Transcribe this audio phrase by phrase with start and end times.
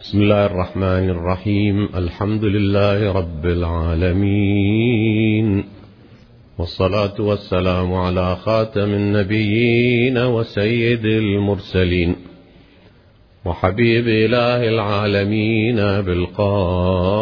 [0.00, 4.84] بسم الله الرحمن الرحيم الحمد لله رب العالمين
[6.58, 12.16] والصلاة والسلام على خاتم النبيين وسيد المرسلين
[13.44, 17.14] وحبيب إله العالمين بالقاسم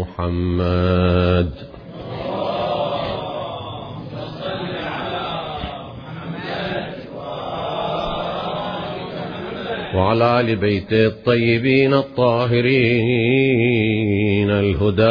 [0.00, 1.71] محمد
[9.94, 12.72] وعلى آل بيته الطيبين الطاهرين
[14.50, 15.02] الهداة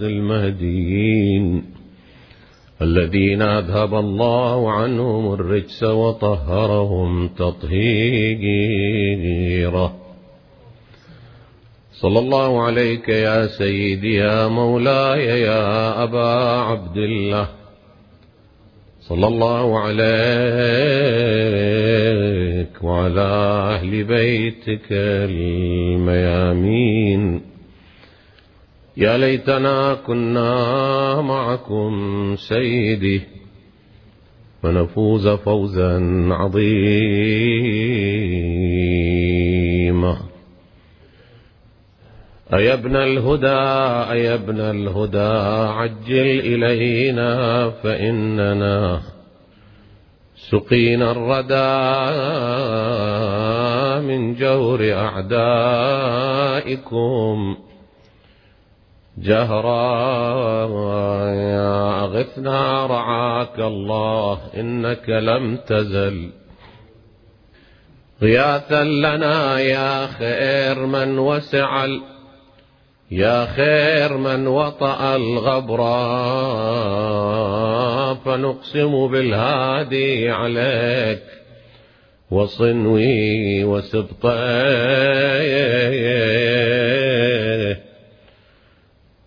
[0.00, 1.64] المهديين
[2.82, 8.74] الذين أذهب الله عنهم الرجس وطهرهم تطهيرا
[11.92, 16.28] صلى الله عليك يا سيدي يا مولاي يا أبا
[16.60, 17.48] عبد الله.
[19.08, 21.73] صلى الله عليك
[22.82, 23.20] وعلى
[23.74, 24.86] أهل بيتك
[26.10, 27.40] الميامين.
[28.96, 31.92] يا ليتنا كنا معكم
[32.36, 33.20] سيدي
[34.64, 37.54] ونفوز فوزا عظيما.
[42.54, 43.46] أيا ابن الهدى
[44.12, 45.18] أيا ابن الهدى
[45.72, 49.13] عجل إلينا فإننا
[50.50, 52.04] سقينا الردى
[54.06, 56.36] من جور أعدائكم.
[59.18, 59.94] جهرا
[62.04, 66.30] أغثنا رعاك الله إنك لم تزل.
[68.22, 71.86] غياثا لنا يا خير من وسع
[73.10, 76.04] يا خير من وطأ الغبرا
[78.14, 81.22] فنقسم بالهادي عليك
[82.30, 84.24] وصنوي وسبطيه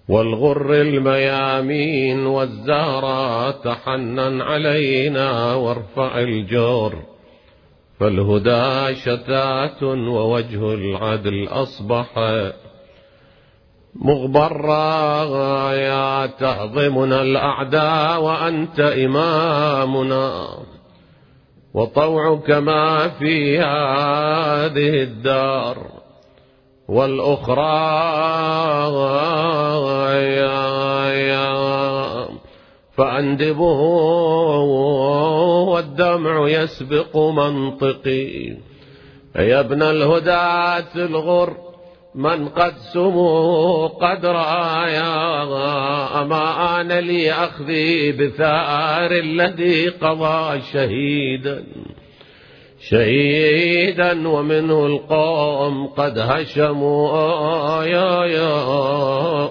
[0.10, 6.96] والغر الميامين والزهرة تحنن علينا وارفع الجور
[8.00, 12.08] فالهدى شتات ووجه العدل أصبح
[14.02, 15.24] مغبرا
[15.74, 20.48] يا تهضمنا الأعداء وأنت إمامنا.
[21.74, 25.78] وطوعك ما في هذه الدار
[26.88, 28.08] والأخرى
[32.98, 33.80] فأندبه
[35.70, 38.58] والدمع يسبق منطقي.
[39.36, 41.67] يا ابن الهداة الغر
[42.18, 45.44] من قد سمو قد رايا
[46.22, 51.64] أما آن لي أخذي بثار الذي قضى شهيدا.
[52.90, 57.84] شهيدا ومنه القوم قد هشموا.
[57.84, 59.50] يا يا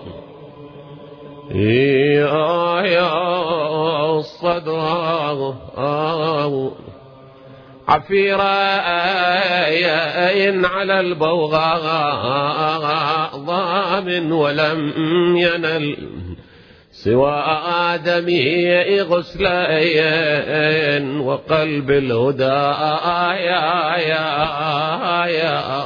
[1.54, 5.54] يا يا الصدر.
[7.88, 8.42] عفيرة
[10.28, 12.56] أين على البوغاء
[13.36, 14.92] ضامن ولم
[15.36, 15.96] ينل.
[16.90, 17.44] سوى
[17.92, 20.46] آدمي غسلين
[21.20, 24.26] وقلب الهدى يا يا
[25.26, 25.84] يا يا.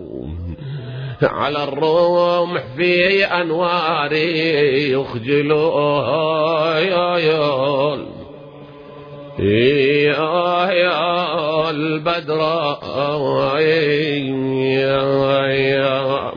[1.22, 4.12] على الرمح في أنوار
[4.92, 5.52] يخجل.
[9.38, 12.40] يا يا البدر
[15.50, 16.32] يا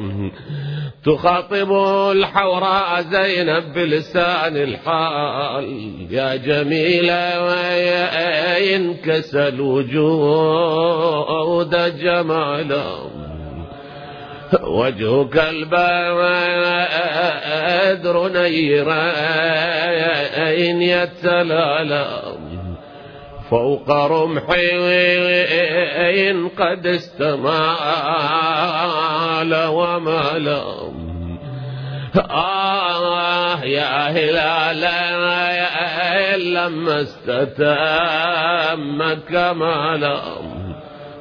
[1.05, 1.71] تخاطب
[2.11, 5.95] الحوراء زينب بلسان الحال.
[6.11, 10.95] يا جميلة ويا ينكسل وجود
[11.97, 13.11] جمالا؟
[14.63, 16.21] وجهك البدر
[20.47, 22.41] أين يتلالم
[23.49, 24.77] فوق رمحي
[26.29, 26.87] إن قد
[29.41, 31.11] استمال وملم
[32.29, 34.81] آه يا هلال
[36.53, 38.33] لما استتم
[39.29, 40.75] كمالم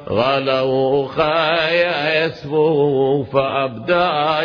[0.09, 3.93] غلوا خايا يسفو فأبدى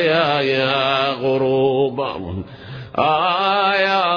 [0.06, 2.44] يا يا غروبا
[2.98, 4.16] آه يا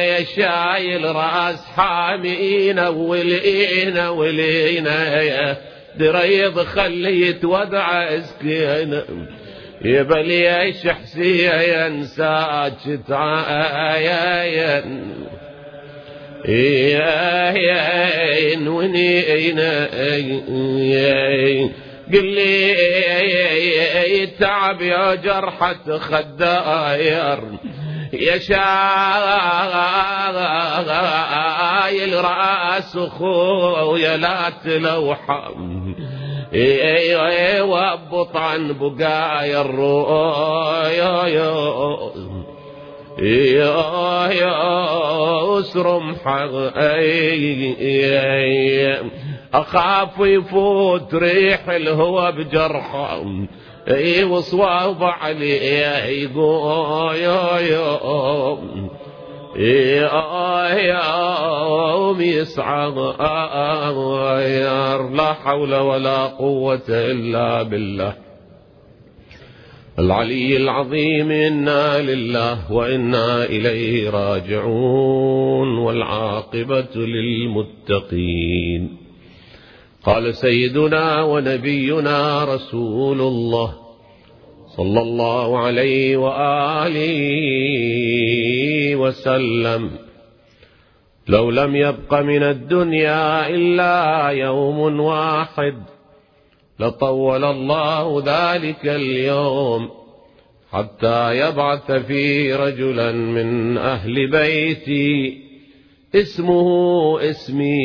[0.00, 5.14] يا شايل رأس حامينا ولينا ولينا
[6.00, 9.02] دريض خليت ودع اسكين
[9.84, 12.04] يبلي إيش حسين
[13.10, 15.14] عاين
[16.44, 17.50] يا
[18.68, 19.58] ونين
[22.12, 27.38] قل لي تعب يا جرحة خداير.
[28.12, 28.60] يا شايل
[32.74, 35.92] راس اخويا لا تلوحم
[37.62, 41.26] وابط عن بقايا الرؤيا.
[43.18, 46.14] يا يا اسرم
[49.54, 53.22] أخاف يفوت ريح الهوى بجرحه
[53.88, 55.56] إي وصواب علي
[56.22, 58.99] يقول يا يا.
[60.78, 62.98] يوم يصعد
[65.12, 68.14] لا حول ولا قوة إلا بالله
[69.98, 78.96] العلي العظيم إنا لله وإنا إليه راجعون والعاقبة للمتقين.
[80.04, 83.74] قال سيدنا ونبينا رسول الله
[84.76, 87.20] صلى الله عليه وآله
[88.96, 89.90] وسلم.
[91.28, 95.74] لو لم يبق من الدنيا إلا يوم واحد
[96.80, 99.90] لطول الله ذلك اليوم
[100.72, 105.38] حتى يبعث في رجلا من أهل بيتي
[106.14, 107.80] اسمه اسمي.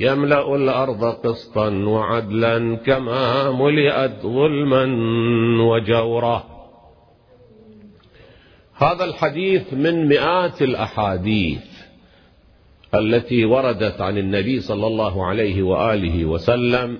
[0.00, 4.84] يملأ الأرض قسطا وعدلا كما ملئت ظلما
[5.62, 6.51] وجورا.
[8.82, 11.62] هذا الحديث من مئات الأحاديث
[12.94, 16.98] التي وردت عن النبي صلى الله عليه وآله وسلم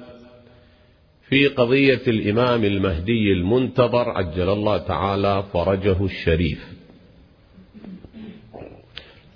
[1.29, 6.73] في قضية الإمام المهدي المنتظر عجل الله تعالى فرجه الشريف.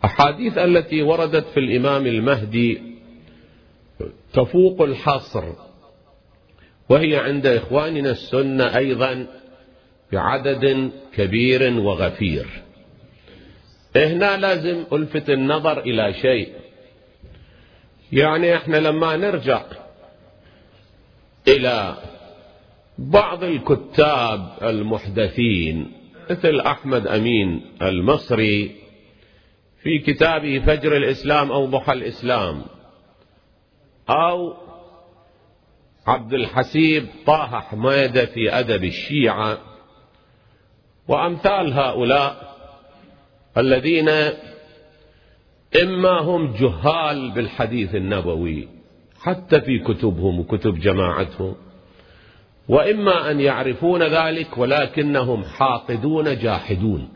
[0.04, 2.80] أحاديث التي وردت في الإمام المهدي
[4.32, 5.44] تفوق الحصر
[6.88, 9.26] وهي عند إخواننا السنة أيضا
[10.12, 12.46] بعدد كبير وغفير.
[13.96, 16.52] هنا لازم ألفت النظر إلى شيء.
[18.12, 19.62] يعني إحنا لما نرجع
[21.48, 21.96] إلى
[22.98, 25.92] بعض الكتاب المحدثين
[26.30, 28.76] مثل أحمد أمين المصري
[29.82, 32.62] في كتابه فجر الإسلام أو ضحى الإسلام
[34.10, 34.54] أو
[36.06, 39.58] عبد الحسيب طه حميدة في أدب الشيعة
[41.08, 42.56] وأمثال هؤلاء
[43.56, 44.08] الذين
[45.82, 48.68] إما هم جهال بالحديث النبوي
[49.20, 51.54] حتى في كتبهم وكتب جماعتهم
[52.68, 57.08] وإما أن يعرفون ذلك ولكنهم حاقدون جاحدون.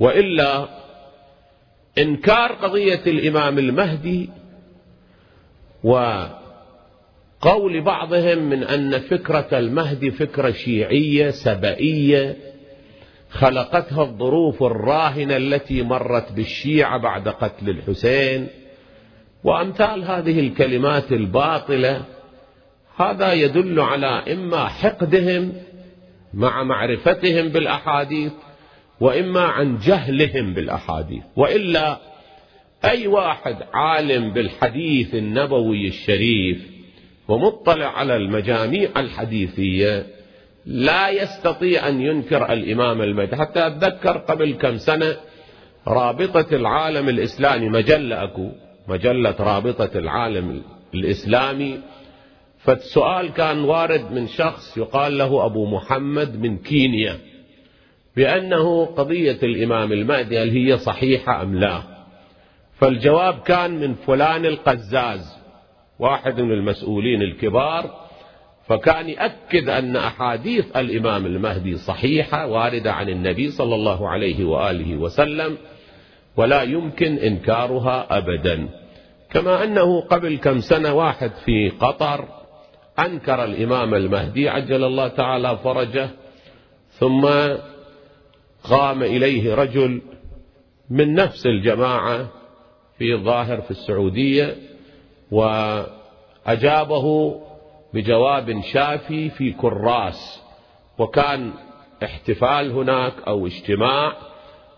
[0.00, 0.68] وإلا
[1.98, 4.30] إنكار قضية الإمام المهدي
[5.84, 12.36] وقول بعضهم من أن فكرة المهدي فكرة شيعية سبئية
[13.30, 18.46] خلقتها الظروف الراهنة التي مرت بالشيعة بعد قتل الحسين
[19.44, 22.02] وأمثال هذه الكلمات الباطلة
[22.96, 25.52] هذا يدل على إما حقدهم
[26.34, 28.32] مع معرفتهم بالأحاديث
[29.00, 31.22] وإما عن جهلهم بالأحاديث.
[31.36, 31.98] وإلا
[32.84, 36.70] أي واحد عالم بالحديث النبوي الشريف
[37.28, 40.06] ومطلع على المجاميع الحديثية
[40.68, 45.16] لا يستطيع أن ينكر الإمام المهدي حتى أتذكر قبل كم سنة
[45.86, 48.50] رابطة العالم الإسلامي مجلة أكو
[48.88, 50.62] مجلة رابطة العالم
[50.94, 51.80] الإسلامي.
[52.58, 57.16] فالسؤال كان وارد من شخص يقال له أبو محمد من كينيا
[58.16, 61.82] بأنه قضية الإمام المهدي هل هي صحيحة أم لا؟
[62.78, 65.38] فالجواب كان من فلان القزاز
[65.98, 68.07] واحد من المسؤولين الكبار.
[68.68, 75.58] فكان يأكد أن أحاديث الإمام المهدي صحيحة واردة عن النبي صلى الله عليه وآله وسلم
[76.36, 78.68] ولا يمكن إنكارها أبدا.
[79.30, 82.24] كما أنه قبل كم سنة واحد في قطر
[82.98, 86.08] أنكر الإمام المهدي عجل الله تعالى فرجه
[86.90, 87.28] ثم
[88.64, 90.02] قام إليه رجل
[90.90, 92.28] من نفس الجماعة
[92.98, 94.56] في ظاهر في السعودية
[95.30, 97.04] وأجابه
[97.94, 100.42] بجواب شافي في كراس
[100.98, 101.52] وكان
[102.04, 104.12] احتفال هناك أو اجتماع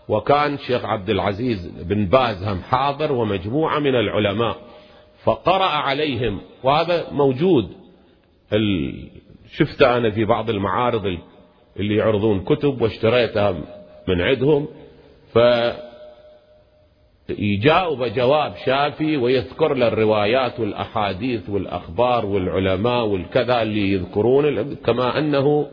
[0.07, 4.57] وكان شيخ عبد العزيز بن باز هم حاضر ومجموعة من العلماء
[5.23, 7.71] فقرأ عليهم وهذا موجود
[9.51, 11.17] شفت أنا في بعض المعارض
[11.79, 13.51] اللي يعرضون كتب واشتريتها
[14.07, 14.67] من عندهم
[15.33, 15.37] ف
[17.29, 25.67] يجاوب جواب شافي ويذكر له الروايات والأحاديث والأخبار والعلماء والكذا اللي يذكرون كما أنه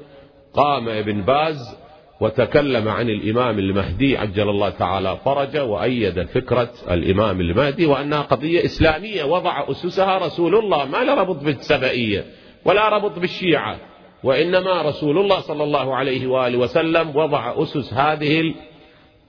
[0.55, 1.77] قام ابن باز
[2.21, 9.25] وتكلم عن الإمام المهدي عجل الله تعالى فرجه وأيد فكرة الإمام المهدي وأنها قضية إسلامية
[9.25, 12.25] وضع أسسها رسول الله ما لا ربط بالسبئية
[12.65, 13.79] ولا ربط بالشيعة
[14.25, 18.55] وإنما رسول الله صلى الله عليه وآله وسلم وضع أسس هذه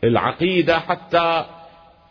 [0.03, 1.45] العقيدة حتى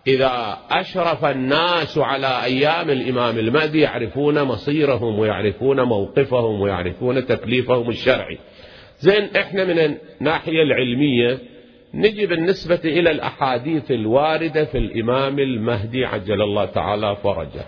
[0.09, 8.39] إذا أشرف الناس على أيام الإمام المهدي يعرفون مصيرهم ويعرفون موقفهم ويعرفون تكليفهم الشرعي.
[8.99, 11.39] زين إحنا من الناحية العلمية
[11.95, 17.67] نجي بالنسبة إلى الأحاديث الواردة في الإمام المهدي عجل الله تعالى فرجه.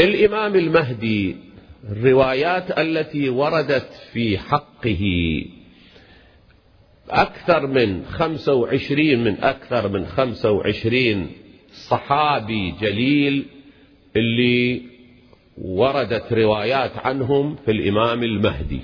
[0.00, 1.36] الإمام المهدي
[1.90, 5.04] الروايات التي وردت في حقه
[7.10, 11.30] أكثر من خمسة وعشرين من أكثر من خمسة وعشرين
[11.88, 13.46] صحابي جليل
[14.16, 14.82] اللي
[15.58, 18.80] وردت روايات عنهم في الإمام المهدي.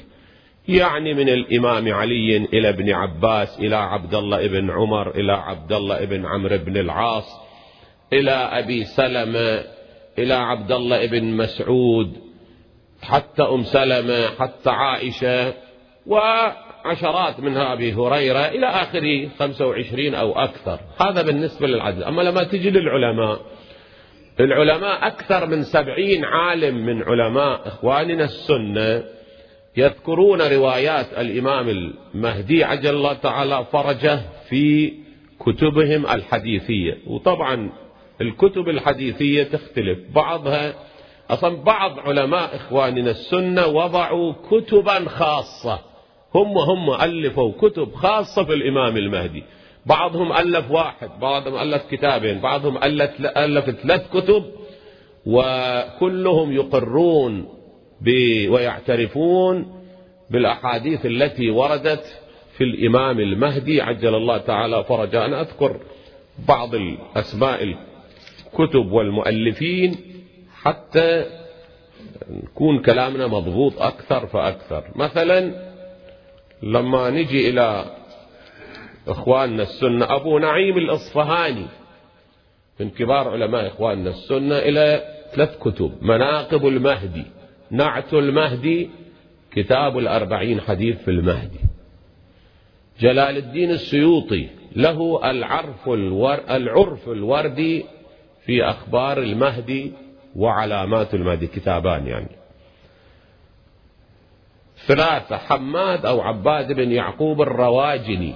[0.69, 6.05] يعني من الإمام علي إلى ابن عباس إلى عبد الله بن عمر إلى عبد الله
[6.05, 7.41] بن عمرو بن العاص
[8.13, 9.65] إلى أبي سلمة
[10.19, 12.17] إلى عبد الله بن مسعود
[13.03, 15.55] حتى أم سلمة حتى عائشة
[16.85, 20.81] وعشرات منها أبي هريرة إلى آخره 25 أو أكثر.
[21.01, 23.41] هذا بالنسبة للعدد أما لما تجي للعلماء
[24.41, 29.05] العلماء أكثر من سبعين عالم من علماء إخواننا السنة
[29.77, 34.93] يذكرون روايات الإمام المهدي عجل الله تعالى فرجه في
[35.41, 36.99] كتبهم الحديثية.
[37.07, 37.71] وطبعا
[38.21, 39.99] الكتب الحديثية تختلف.
[40.15, 40.75] بعضها
[41.31, 45.94] أصلا بعض علماء إخواننا السنة وضعوا كتبا خاصة.
[46.35, 49.45] هم هم ألفوا كتب خاصة في الإمام المهدي.
[49.87, 52.79] بعضهم ألف واحد بعضهم ألف كتابين بعضهم
[53.37, 54.45] ألف, ثلاث كتب
[55.27, 57.49] وكلهم يقرون
[58.49, 59.85] ويعترفون
[60.31, 62.21] بالأحاديث التي وردت
[62.57, 63.83] في الإمام المهدي.
[63.83, 65.81] عجل الله تعالى فرجا أنا أذكر
[66.49, 69.97] بعض الأسماء الكتب والمؤلفين
[70.63, 71.25] حتى
[72.31, 74.85] نكون كلامنا مضبوط أكثر فأكثر.
[74.97, 75.74] مثلا
[76.63, 77.85] لما نجي إلى
[79.09, 81.67] إخواننا السنة أبو نعيم الإصفهاني
[82.81, 85.03] من كبار علماء إخواننا السنة إلى
[85.35, 85.93] ثلاث كتب.
[86.03, 87.25] مناقب المهدي.
[87.71, 88.91] نعت المهدي
[89.53, 91.61] كتاب الأربعين حديث في المهدي.
[93.01, 97.85] جلال الدين السيوطي له العرف, الور العرف الوردي
[98.47, 99.93] في أخبار المهدي
[100.37, 101.47] وعلامات المهدي.
[101.47, 102.44] كتابان يعني.
[104.87, 108.35] ثلاثة حماد أو عباد بن يعقوب الرواجني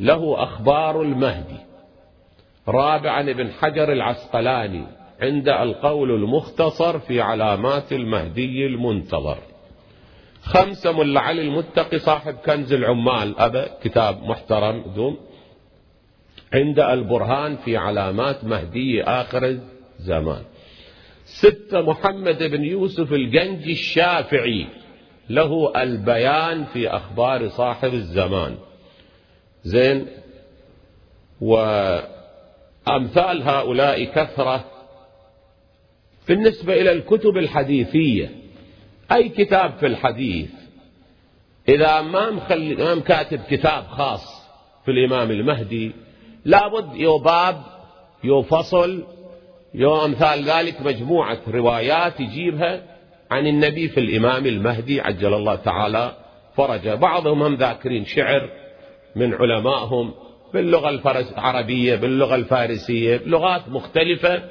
[0.00, 1.58] له أخبار المهدي.
[2.68, 4.84] رابعا ابن حجر العسقلاني
[5.20, 9.38] عند القول المختصر في علامات المهدي المنتظر.
[10.42, 13.38] خمسة ملا علي المتقي صاحب كنز العمال.
[13.38, 15.16] أبا كتاب محترم دوم
[16.52, 19.58] عند البرهان في علامات مهدي آخر
[19.98, 20.42] الزمان.
[21.24, 24.66] ستة محمد بن يوسف الجنجي الشافعي.
[25.30, 28.56] له البيان في أخبار صاحب الزمان.
[29.64, 30.06] زين؟
[31.40, 32.02] وأمثال
[33.42, 34.64] هؤلاء كثرة
[36.28, 38.30] بالنسبة إلى الكتب الحديثية.
[39.12, 40.50] أي كتاب في الحديث؟
[41.68, 44.44] إذا ما مخلي ما كاتب كتاب خاص
[44.84, 45.92] في الإمام المهدي
[46.44, 47.62] لابد يو باب
[48.24, 49.04] يو فصل
[49.74, 52.93] يو أمثال ذلك مجموعة روايات يجيبها
[53.34, 56.12] عن النبي في الإمام المهدي عجل الله تعالى
[56.56, 58.50] فرجه بعضهم هم ذاكرين شعر
[59.16, 60.14] من علمائهم
[60.54, 64.42] باللغة العربية باللغة الفارسية لغات مختلفة.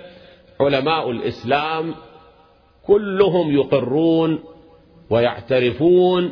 [0.59, 1.95] علماء الإسلام
[2.87, 4.43] كلهم يقرون
[5.09, 6.31] ويعترفون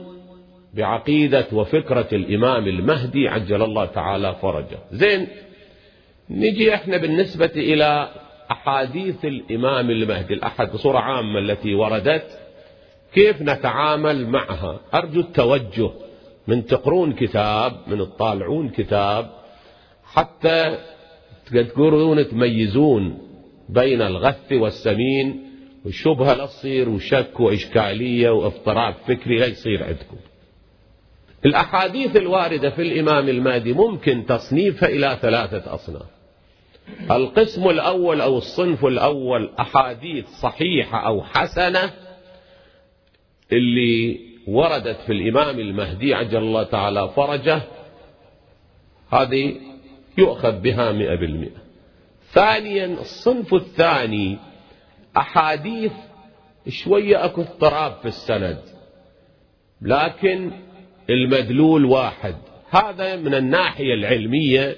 [0.74, 4.78] بعقيدة وفكرة الإمام المهدي عجل الله تعالى فرجه.
[4.92, 5.28] زين
[6.30, 8.10] نجي إحنا بالنسبة إلى
[8.52, 12.41] أحاديث الإمام المهدي الأحد بصورة عامة التي وردت.
[13.14, 15.92] كيف نتعامل معها؟ أرجو التوجه
[16.48, 19.32] من تقرون كتاب من تطالعون كتاب
[20.04, 20.78] حتى
[21.52, 23.18] تقدرون تميزون
[23.70, 25.52] بين الغث والسمين
[25.86, 30.18] والشبهة لا تصير وشك وإشكالية واضطراب فكري لا يصير عندكم.
[31.46, 36.06] الأحاديث الواردة في الإمام المهدي ممكن تصنيفها إلى ثلاثة أصناف.
[37.12, 41.94] القسم الأول أو الصنف الأول أحاديث صحيحة أو حسنة
[43.52, 47.62] اللي وردت في الإمام المهدي عجل الله تعالى فرجه
[49.12, 49.56] هذه
[50.18, 51.62] يؤخذ بها مئة بالمئة.
[52.32, 54.38] ثانيا الصنف الثاني
[55.18, 55.92] أحاديث
[56.68, 58.62] شوية أكو اضطراب في السند
[59.82, 60.52] لكن
[61.10, 62.36] المدلول واحد.
[62.70, 64.76] هذا من الناحية العلمية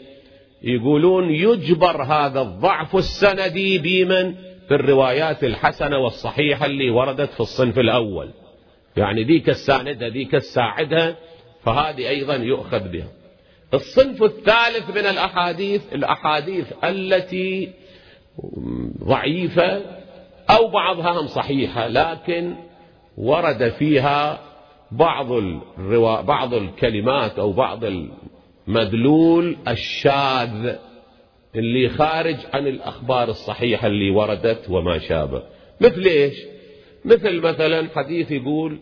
[0.61, 4.35] يقولون يجبر هذا الضعف السندي بمن؟
[4.67, 8.29] في الروايات الحسنة والصحيحة اللي وردت في الصنف الأول.
[8.97, 11.15] يعني ذيك الساندة ذيك الساعدة
[11.63, 13.07] فهذه أيضا يؤخذ بها.
[13.73, 17.69] الصنف الثالث من الأحاديث الأحاديث التي
[19.03, 19.81] ضعيفة
[20.49, 22.55] أو بعضها هم صحيحة لكن
[23.17, 24.39] ورد فيها
[24.91, 26.21] بعض الروا...
[26.21, 27.83] بعض الكلمات أو بعض
[28.67, 30.75] المدلول الشاذ
[31.55, 35.43] اللي خارج عن الأخبار الصحيحة اللي وردت وما شابه.
[35.81, 36.52] مثل إيش؟
[37.05, 38.79] مثل مثلا حديث يقول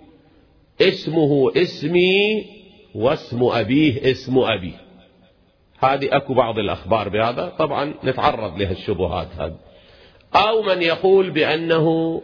[0.82, 2.46] اسمه اسمي
[2.96, 4.74] واسم أبيه اسم أبي.
[5.80, 7.54] هذه أكو بعض الأخبار بهذا.
[7.60, 9.58] طبعا نتعرض لها الشبهات هذه.
[10.36, 12.22] أو من يقول بأنه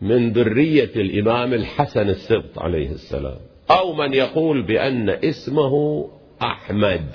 [0.00, 3.38] من ذرية الإمام الحسن السبط عليه السلام.
[3.70, 6.04] أو من يقول بأن اسمه
[6.42, 7.06] أحمد.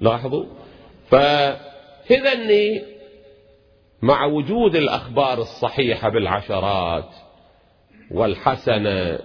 [0.00, 0.44] لاحظوا؟
[1.10, 2.34] فإذا
[4.04, 7.08] مع وجود الأخبار الصحيحة بالعشرات
[8.10, 9.18] والحسنة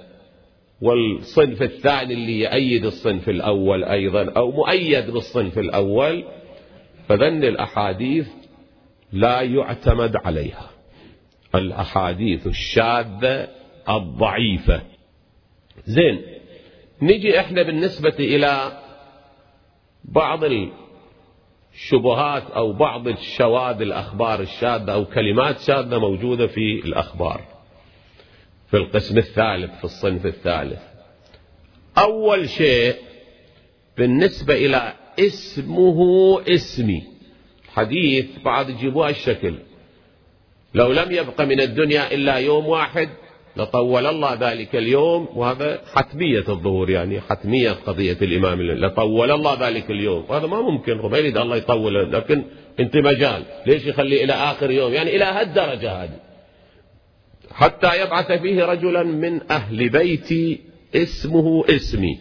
[0.82, 6.24] والصنف الثاني اللي يأيد الصنف الأول أيضا أو مؤيد بالصنف الأول
[7.10, 8.28] فذن الأحاديث
[9.12, 10.70] لا يعتمد عليها.
[11.56, 13.48] الأحاديث الشاذة
[13.90, 14.82] الضعيفة.
[15.86, 16.22] زين
[17.02, 18.82] نجي إحنا بالنسبة إلى
[20.04, 20.44] بعض
[21.74, 27.42] الشبهات أو بعض الشواذ الأخبار الشاذة أو كلمات شاذة موجودة في الأخبار.
[28.72, 30.82] في القسم الثالث في الصنف الثالث.
[31.98, 32.96] أول شيء
[33.98, 37.04] بالنسبة إلى اسمه اسمي.
[37.74, 39.56] حديث بعض يجيبوها الشكل.
[40.74, 43.10] لو لم يبق من الدنيا إلا يوم واحد
[43.58, 50.26] لطول الله ذلك اليوم وهذا حتمية الظهور يعني حتمية قضية الإمام لطول الله ذلك اليوم.
[50.30, 52.44] وهذا ما ممكن ما يريد الله يطول لكن
[52.80, 53.44] أنت مجال.
[53.66, 56.20] ليش يخلي إلى آخر يوم؟ يعني إلى هالدرجة هذه.
[57.52, 60.60] حتى يبعث فيه رجلا من أهل بيتي
[60.96, 62.20] اسمه اسمي.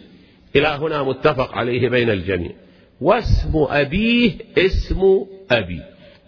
[0.55, 2.51] إلى هنا متفق عليه بين الجميع.
[3.01, 5.81] واسم أبيه اسم أبي.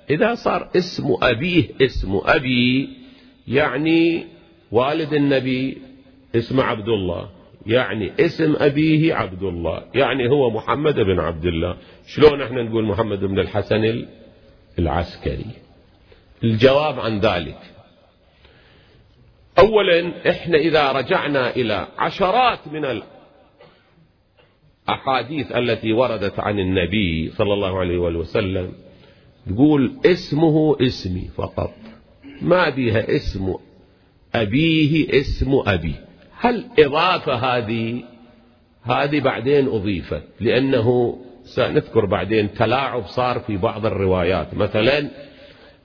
[0.09, 2.89] إذا صار اسم أبيه اسم أبي
[3.47, 4.25] يعني
[4.71, 5.77] والد النبي
[6.35, 7.29] اسم عبد الله
[7.65, 11.77] يعني اسم أبيه عبد الله يعني هو محمد بن عبد الله.
[12.07, 14.05] شلون إحنا نقول محمد بن الحسن
[14.79, 15.45] العسكري؟
[16.43, 17.59] الجواب عن ذلك.
[19.59, 23.01] أولا إحنا إذا رجعنا إلى عشرات من
[24.89, 28.73] الأحاديث التي وردت عن النبي صلى الله عليه وسلم
[29.49, 31.73] تقول اسمه اسمي فقط.
[32.41, 33.55] ما بها اسم
[34.35, 35.95] أبيه اسم أبي.
[36.39, 38.03] هل إضافة هذه؟
[38.83, 44.53] هذه بعدين أضيفت لأنه سنذكر بعدين تلاعب صار في بعض الروايات.
[44.53, 45.09] مثلا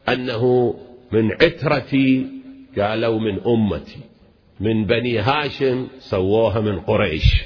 [0.09, 0.75] أنه
[1.13, 2.27] من عترتي
[2.79, 4.01] قالوا من أمتي
[4.61, 7.45] من بني هاشم سووها من قريش.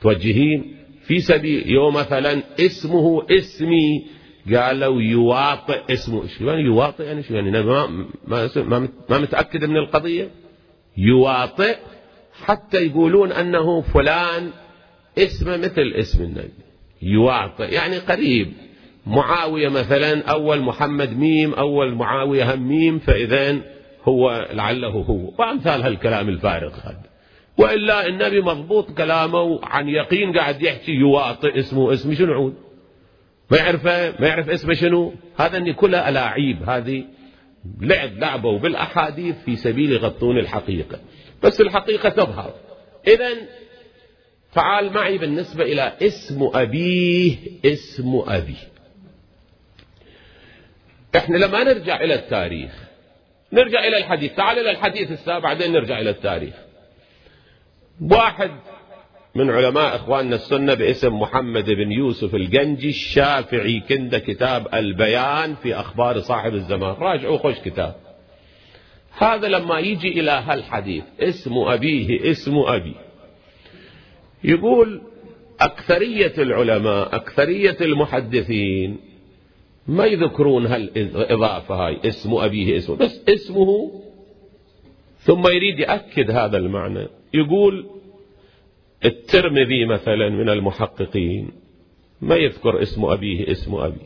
[0.00, 4.06] توجهين في سبيل يوم مثلا اسمه اسمي
[4.54, 6.26] قالوا يواطئ اسمه.
[6.26, 7.86] شو يعني يواطئ؟ يعني شو يعني؟ ما
[8.26, 10.30] ما ما متأكد من القضية؟
[10.96, 11.76] يواطئ
[12.44, 14.50] حتى يقولون أنه فلان
[15.18, 16.52] اسمه مثل اسم النبي.
[17.02, 17.74] يواطئ.
[17.74, 18.52] يعني قريب.
[19.06, 23.56] معاوية مثلا أول محمد ميم أول معاوية هم ميم فإذا
[24.04, 25.32] هو لعله هو.
[25.38, 27.02] وأمثال هالكلام الفارغ هذا.
[27.58, 32.14] وإلا النبي مضبوط كلامه عن يقين قاعد يحكي يواطئ اسمه اسم.
[32.14, 32.65] شنو عود؟
[33.50, 35.14] ما يعرفه ما يعرف اسمه شنو.
[35.36, 36.70] هذا إني كلها ألاعيب.
[36.70, 37.04] هذه
[37.80, 41.00] لعب لعبوا بالأحاديث في سبيل يغطون الحقيقة.
[41.42, 42.54] بس الحقيقة تظهر.
[43.06, 43.30] إذا
[44.54, 48.56] تعال معي بالنسبة إلى اسم أبيه اسم أبي.
[51.16, 52.72] إحنا لما نرجع إلى التاريخ
[53.52, 54.34] نرجع إلى الحديث.
[54.34, 56.54] تعال إلى الحديث السابع بعدين نرجع إلى التاريخ.
[58.00, 58.50] واحد
[59.36, 63.80] من علماء إخواننا السنة باسم محمد بن يوسف الجنجي الشافعي.
[63.80, 66.92] كند كتاب البيان في أخبار صاحب الزمان.
[66.92, 67.94] راجعوا خوش كتاب.
[69.18, 72.94] هذا لما يجي إلى هالحديث اسم أبيه اسم أبي.
[74.44, 75.02] يقول
[75.60, 78.96] أكثرية العلماء أكثرية المحدثين
[79.86, 81.98] ما يذكرون هالإضافة هاي.
[82.04, 84.02] اسم أبيه اسمه بس اسمه
[85.18, 87.08] ثم يريد يأكد هذا المعنى.
[87.34, 87.95] يقول
[89.04, 91.50] الترمذي مثلا من المحققين
[92.20, 94.00] ما يذكر اسم أبيه اسم أبي.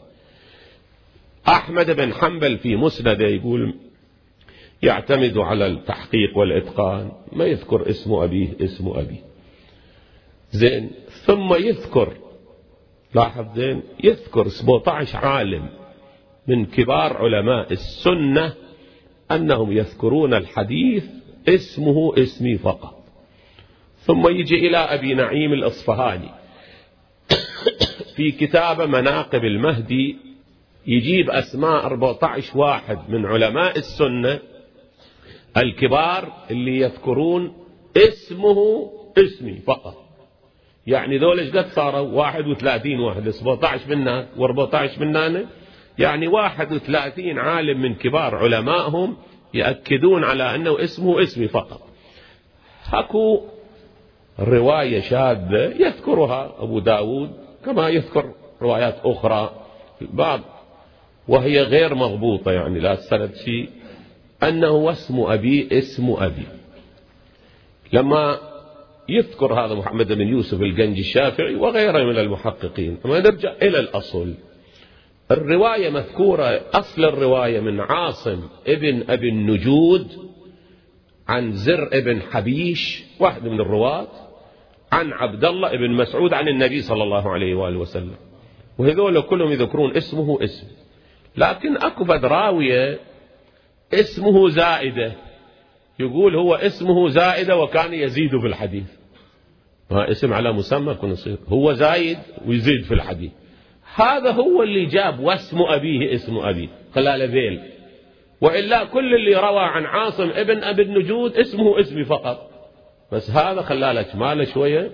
[1.48, 3.74] أحمد بن حنبل في مسنده يقول
[4.83, 9.16] يعتمد على التحقيق والإتقان ما يذكر اسم أبيه اسم أبي.
[10.53, 10.90] زين
[11.26, 12.16] ثم يذكر
[13.14, 15.68] لاحظ زين يذكر 17 عالم
[16.46, 18.55] من كبار علماء السنة
[19.31, 21.05] أنهم يذكرون الحديث
[21.48, 22.99] اسمه اسمي فقط.
[24.00, 26.30] ثم يجي إلى أبي نعيم الأصفهاني.
[28.16, 30.16] في كتاب مناقب المهدي
[30.86, 34.38] يجيب أسماء 14 واحد من علماء السنة
[35.56, 37.52] الكبار اللي يذكرون
[37.96, 39.96] اسمه اسمي فقط.
[40.86, 45.46] يعني ذول إيش قد صاروا 31 واحد 17 منا و14 مننا
[45.98, 49.16] يعني 31 عالم من كبار علمائهم
[49.54, 51.80] يأكدون على أنه اسمه اسمي فقط.
[52.92, 53.42] أكو
[54.40, 57.31] رواية شاذة يذكرها أبو داود
[57.64, 59.50] كما يذكر روايات أخرى
[60.00, 60.40] بعض
[61.29, 63.68] وهي غير مضبوطة يعني لا تستند شيء.
[64.42, 66.46] أنه اسم أبي اسم أبي.
[67.92, 68.38] لما
[69.09, 74.35] يذكر هذا محمد بن يوسف الجنجي الشافعي وغيره من المحققين أما نرجع إلى الأصل.
[75.31, 80.31] الرواية مذكورة أصل الرواية من عاصم ابن أبي النجود
[81.29, 84.29] عن زر ابن حبيش واحد من الرواة.
[84.92, 88.16] عن عبد الله ابن مسعود عن النبي صلى الله عليه وآله وسلم.
[88.79, 90.66] وهذول كلهم يذكرون اسمه اسم.
[91.37, 92.98] لكن أكو راوية
[93.94, 95.12] اسمه زائدة.
[95.98, 98.90] يقول هو اسمه زائدة وكان يزيد في الحديث.
[99.90, 100.96] ما اسم على مسمى
[101.48, 103.31] هو زايد ويزيد في الحديث.
[103.94, 107.61] هذا هو اللي جاب واسم أبيه اسم أبيه خلال ذيل.
[108.40, 112.49] وإلا كل اللي روى عن عاصم ابن أبي النجود اسمه اسمي فقط.
[113.12, 114.90] بس هذا خلاله ماله شوية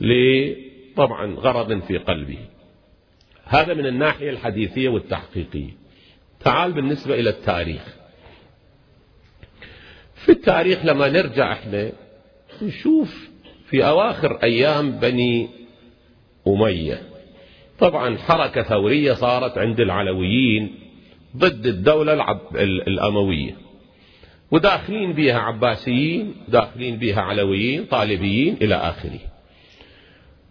[0.00, 2.38] لطبعا غرض في قلبه
[3.44, 5.70] هذا من الناحية الحديثية والتحقيقية.
[6.40, 7.96] تعال بالنسبة إلى التاريخ.
[10.14, 11.92] في التاريخ لما نرجع إحنا
[12.62, 13.28] نشوف
[13.66, 15.48] في أواخر أيام بني
[16.46, 17.02] أمية.
[17.78, 20.74] طبعا حركة ثورية صارت عند العلويين
[21.36, 22.40] ضد الدولة
[22.88, 23.63] الأموية.
[24.54, 29.18] وداخلين بها عباسيين داخلين بها علويين طالبيين إلى آخره.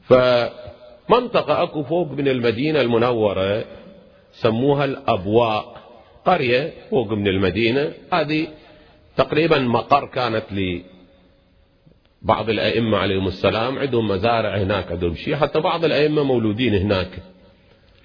[0.04, 3.66] فمنطقة أكو فوق من المدينة المنورة
[4.32, 5.78] سموها الأبواء
[6.26, 7.94] قرية فوق من المدينة.
[8.13, 8.48] هذه
[9.16, 13.80] تقريبا مقر كانت لبعض الأئمة عليهم السلام.
[13.80, 17.20] عندهم مزارع هناك عندهم شيء حتى بعض الأئمة مولودين هناك.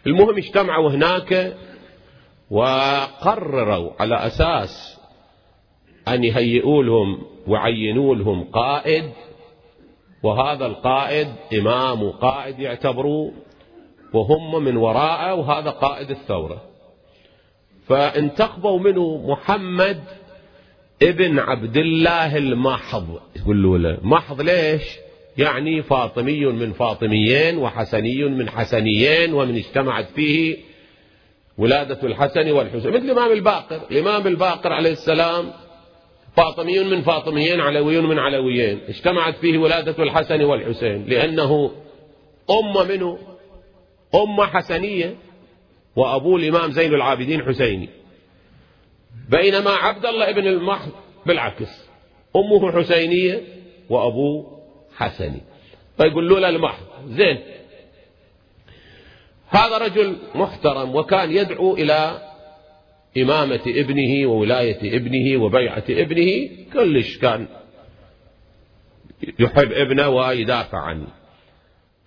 [0.06, 1.56] المهم اجتمعوا هناك
[2.50, 4.97] وقرروا على أساس
[6.14, 9.04] أن يهيئوا لهم وعينوا لهم قائد
[10.22, 13.32] وهذا القائد إمام وقائد يعتبروه
[14.12, 16.62] وهم من وراءه وهذا قائد الثورة.
[17.86, 20.00] فانتخبوا منه محمد
[21.02, 24.82] ابن عبد الله المحض يقولوا له محض ليش؟
[25.38, 30.56] يعني فاطمي من فاطميين وحسني من حسنيين ومن اجتمعت فيه
[31.58, 33.80] ولادة الحسن والحسين مثل الإمام الباقر.
[33.90, 35.52] الإمام الباقر عليه السلام
[36.36, 38.80] فاطمي من فاطميين علوي من علويين.
[38.88, 41.70] اجتمعت فيه ولادة الحسن والحسين لأنه
[42.50, 43.18] أمة منه
[44.14, 45.14] أمة حسنية
[45.96, 47.88] وأبوه الإمام زين العابدين حسيني.
[49.28, 50.90] بينما عبد الله ابن المحض
[51.26, 51.88] بالعكس
[52.36, 53.42] أمه حسينية
[53.90, 54.60] وأبوه
[54.96, 55.40] حسني.
[55.96, 57.38] فيقول له المحض زين.
[59.48, 62.27] هذا رجل محترم وكان يدعو إلى
[63.22, 67.46] إمامة ابنه وولاية ابنه وبيعة ابنه كلش كان
[69.38, 71.06] يحب ابنه ويدافع عنه.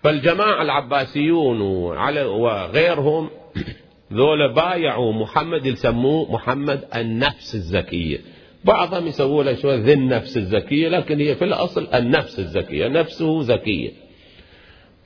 [0.02, 3.30] فالجماعة العباسيون وغيرهم
[4.12, 8.18] ذولا بايعوا محمد يسموه محمد النفس الزكية.
[8.64, 13.90] بعضهم يسووا له شوية ذي النفس الزكية لكن هي في الأصل النفس الزكية نفسه زكية.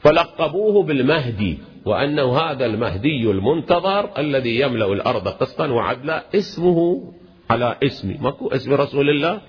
[0.06, 7.02] فلقبوه بالمهدي وأنه هذا المهدي المنتظر الذي يملأ الأرض قسطا وعدلا اسمه
[7.50, 8.14] على اسمي.
[8.20, 9.40] ماكو اسم رسول الله؟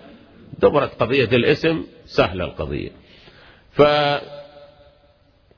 [0.59, 2.89] دبرت قضية الاسم سهلة القضية.
[3.71, 3.81] ف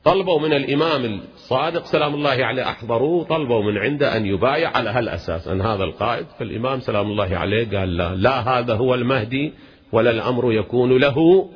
[0.03, 5.47] طلبوا من الإمام الصادق سلام الله عليه أحضروه طلبوا من عنده أن يبايع على هالأساس.
[5.47, 9.53] أن هذا القائد فالإمام سلام الله عليه قال لا لا هذا هو المهدي
[9.91, 11.49] ولا الأمر يكون له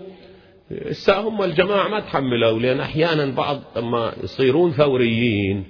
[1.10, 5.64] هم الجماعة ما تحملوا لأن أحيانا بعض لما يصيرون ثوريين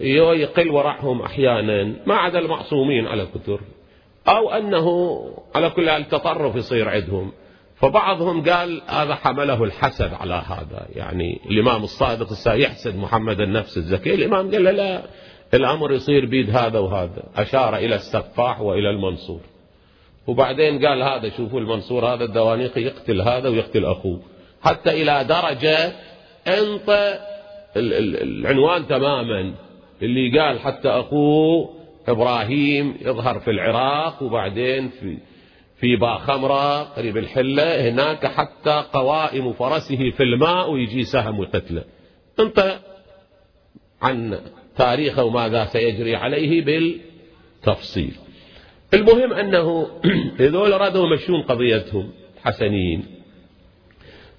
[0.00, 3.60] يقل ورعهم أحيانا ما عدا المعصومين على كثر
[4.28, 5.18] أو أنه
[5.54, 7.32] على كل حال تطرف يصير عندهم.
[7.76, 10.86] فبعضهم قال هذا حمله الحسد على هذا.
[10.94, 14.14] يعني الإمام الصادق يحسد محمد النفس الزكي.
[14.14, 15.02] الإمام قال لا
[15.54, 17.22] الأمر يصير بيد هذا وهذا.
[17.36, 19.40] أشار إلى السفاح وإلى المنصور.
[20.28, 24.20] وبعدين قال هذا شوفوا المنصور هذا الدوانيقي يقتل هذا ويقتل أخوه.
[24.62, 25.92] حتى إلى درجة
[26.46, 27.18] انطى
[27.76, 29.54] العنوان تماما
[30.02, 31.74] اللي قال حتى أخوه
[32.08, 35.18] إبراهيم يظهر في العراق وبعدين في
[35.80, 41.84] في باخمرة قريب الحلة هناك حتى قوائم فرسه في الماء ويجي سهم ويقتله
[42.40, 42.78] انت
[44.02, 44.38] عن
[44.76, 48.27] تاريخه وماذا سيجري عليه بالتفصيل.
[48.94, 49.88] المهم أنه
[50.40, 52.12] هذول رادوا يمشون قضيتهم
[52.44, 53.04] حسنين.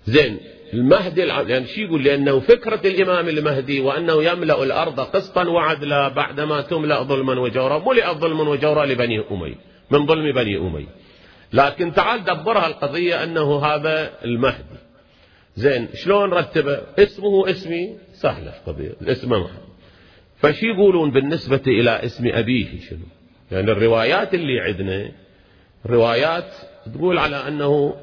[0.06, 0.38] زين
[0.74, 7.04] المهدي يعني شو يقول؟ لأنه فكرة الإمام المهدي وأنه يملأ الأرض قسطا وعدلا بعدما تملأ
[7.04, 7.84] ظلما وجورا.
[7.88, 9.56] ملئت ظلما وجورا لبني أمي
[9.92, 10.88] من ظلم بني أمي.
[11.54, 14.80] لكن تعال دبرها القضية أنه هذا المهدي.
[15.56, 19.70] زين شلون رتبه؟ اسمه اسمي سهلة قضية اسمه محمد
[20.38, 23.19] فشي يقولون بالنسبة إلى اسم أبيه شنو؟
[23.52, 25.12] يعني الروايات اللي عندنا
[25.86, 26.54] روايات
[26.96, 27.96] تقول على أنه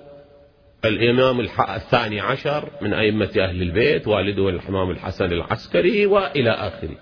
[0.84, 1.40] الإمام
[1.76, 6.96] الثاني عشر من أئمة أهل البيت والده الإمام الحسن العسكري وإلى آخره.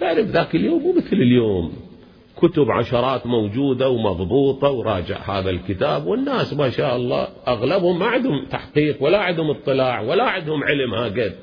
[0.00, 1.92] تعرف ذاك اليوم مو مثل اليوم.
[2.36, 9.02] كتب عشرات موجودة ومضبوطة وراجع هذا الكتاب والناس ما شاء الله أغلبهم ما عندهم تحقيق
[9.02, 11.34] ولا عندهم اطلاع ولا عندهم علم هكذا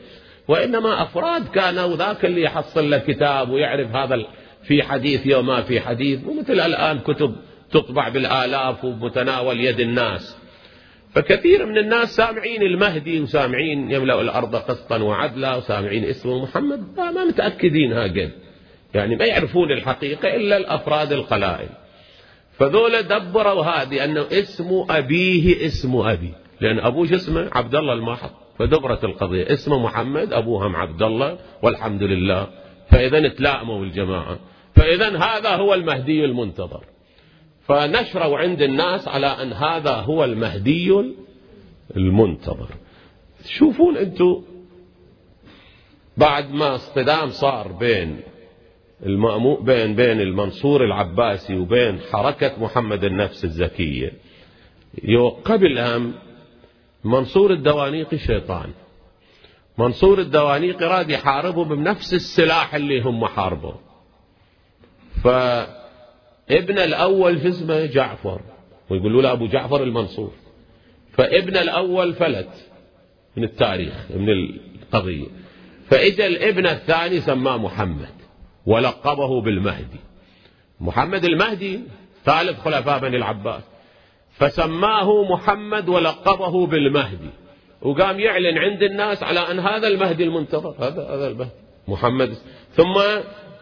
[0.47, 4.15] وإنما أفراد كانوا ذاك اللي يحصل له كتاب ويعرف هذا
[4.63, 7.36] في حديث وما في حديث ومثل الآن كتب
[7.72, 10.38] تطبع بالآلاف ومتناول يد الناس.
[11.15, 17.93] فكثير من الناس سامعين المهدي وسامعين يملأ الأرض قسطا وعدلا وسامعين اسمه محمد ما متأكدين
[17.93, 18.32] هكذا
[18.93, 21.69] يعني ما يعرفون الحقيقة إلا الأفراد القلائل.
[22.52, 26.34] فذولا دبروا هذه أنه اسم أبيه اسم أبي.
[26.62, 29.54] لأن أبوه اسمه؟ عبد الله الماحط فدبرت القضية.
[29.54, 32.48] اسمه محمد أبوهم عبد الله والحمد لله.
[32.91, 34.39] فإذا تلائموا الجماعة
[34.75, 36.84] فإذا هذا هو المهدي المنتظر.
[37.62, 41.15] فنشروا عند الناس على أن هذا هو المهدي
[41.95, 42.69] المنتظر.
[43.43, 44.43] تشوفون أنتم
[46.17, 48.19] بعد ما اصطدام صار بين
[49.06, 54.12] المأمو بين بين المنصور العباسي وبين حركة محمد النفس الزكية.
[55.45, 56.13] قبل أهم
[57.04, 58.69] منصور الدوانيقي شيطان.
[59.79, 63.73] منصور الدوانيقي راد يحاربه بنفس السلاح اللي هم حاربوا
[65.23, 68.41] فابن الأول في اسمه جعفر
[68.89, 70.31] ويقولوا له أبو جعفر المنصور.
[71.11, 72.49] فابن الأول فلت
[73.37, 75.27] من التاريخ من القضية.
[75.89, 78.13] فإجا الابن الثاني سماه محمد
[78.65, 79.99] ولقبه بالمهدي.
[80.79, 81.79] محمد المهدي
[82.25, 83.63] ثالث خلفاء بني العباس.
[84.31, 87.29] فسماه محمد ولقبه بالمهدي.
[87.81, 91.51] وقام يعلن عند الناس على أن هذا المهدي المنتظر هذا هذا المهدي
[91.87, 92.33] محمد.
[92.71, 92.93] ثم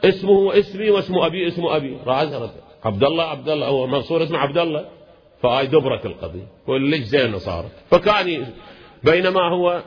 [0.06, 1.98] اسمه اسمي واسم أبي اسم أبي.
[2.86, 3.68] عبد الله عبد الله.
[3.68, 4.86] أو منصور اسمه عبد الله.
[5.42, 8.46] فهاي دبرت القضية وليش زين صارت؟ فكان
[9.04, 9.82] بينما هو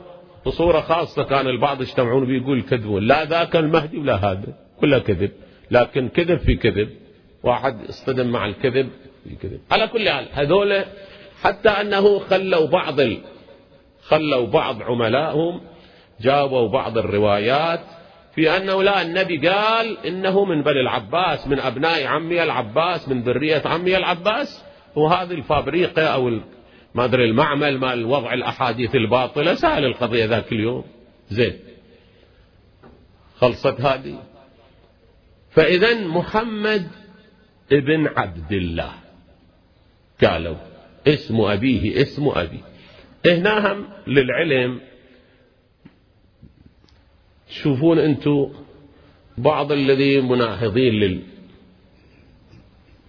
[0.45, 4.53] بصورة خاصة كان البعض يجتمعون بيقول كذبون لا ذاك المهدي ولا هذا.
[4.81, 5.31] كلها كذب.
[5.71, 6.89] لكن كذب في كذب.
[7.43, 8.89] واحد اصطدم مع الكذب
[9.23, 9.59] في كذب.
[9.71, 10.83] على كل حال هذول
[11.41, 12.99] حتى أنه خلوا بعض.
[14.11, 15.61] خلوا بعض عملائهم
[16.21, 17.81] جابوا بعض الروايات
[18.35, 23.61] في أنه لا النبي قال إنه من بني العباس من أبناء عمي العباس من ذرية
[23.65, 24.65] عمي العباس.
[24.95, 26.29] وهذه الفابريقة أو
[26.95, 29.53] ما أدري المعمل مال وضع الأحاديث الباطلة.
[29.53, 30.83] سهل القضية ذاك اليوم.
[31.29, 31.59] زين.
[33.37, 34.19] خلصت هذه.
[35.49, 36.87] فإذا محمد
[37.71, 38.91] ابن عبد الله.
[40.23, 40.55] قالوا
[41.07, 42.70] اسم أبيه اسم أبي.
[43.25, 44.79] هنا هم للعلم.
[47.47, 48.51] تشوفون أنتم
[49.37, 51.21] بعض الذي مناهضين لل...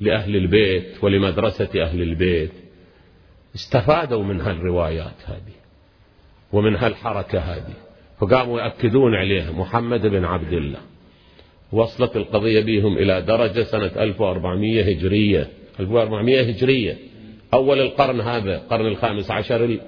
[0.00, 2.52] لأهل البيت ولمدرسة أهل البيت.
[3.54, 5.54] استفادوا من هالروايات هذه
[6.52, 7.74] ومن هالحركة هذه.
[8.20, 10.80] فقاموا يأكدون عليها محمد بن عبد الله.
[11.72, 15.48] وصلت القضية بهم إلى درجة سنة 1400 هجرية.
[15.80, 16.98] 1400 هجرية.
[17.54, 19.78] أول القرن هذا القرن الخامس عشر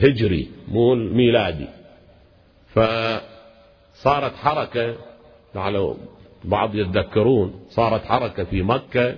[0.00, 1.66] الهجري مو الميلادي
[2.68, 4.94] فصارت حركة
[5.54, 5.94] على
[6.44, 9.16] بعض يتذكرون صارت حركة في مكة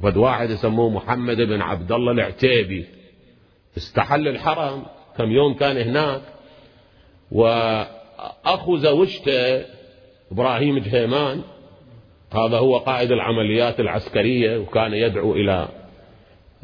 [0.00, 2.86] وقد واحد يسموه محمد بن عبد الله العتيبي.
[3.76, 4.82] استحل الحرم
[5.18, 6.22] كم يوم كان هناك
[7.32, 7.46] و
[8.44, 9.64] أخو زوجته
[10.32, 11.42] إبراهيم جهيمان
[12.32, 15.68] هذا هو قائد العمليات العسكرية وكان يدعو إلى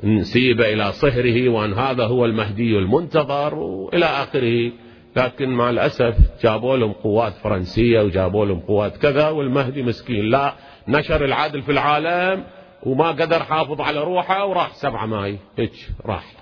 [0.03, 4.73] نسيب إلى صهره وأن هذا هو المهدي المنتظر وإلى آخره.
[5.17, 10.31] لكن مع الأسف جابوا لهم قوات فرنسية وجابوا لهم قوات كذا والمهدي مسكين.
[10.31, 10.55] لا
[10.89, 12.45] نشر العدل في العالم
[12.83, 15.39] وما قدر حافظ على روحه وراح سبعة ماي.
[15.59, 15.73] هيك
[16.07, 16.33] راح.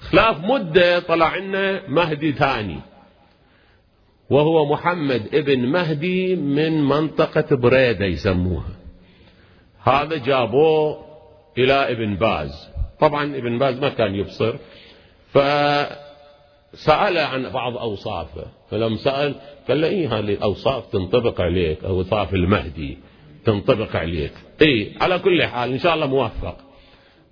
[0.00, 2.80] خلاف مدة طلع لنا مهدي ثاني
[4.30, 8.72] وهو محمد ابن مهدي من منطقة بريدة يسموها.
[9.82, 11.11] هذا جابوه
[11.58, 12.68] إلى ابن باز.
[13.00, 14.54] طبعا ابن باز ما كان يبصر.
[15.32, 18.46] فسأل عن بعض أوصافه.
[18.70, 19.34] فلما سأل
[19.68, 22.98] قال له إيه هذه الأوصاف تنطبق عليك؟ أوصاف المهدي
[23.44, 24.32] تنطبق عليك.
[24.62, 26.56] إيه على كل حال إن شاء الله موفق.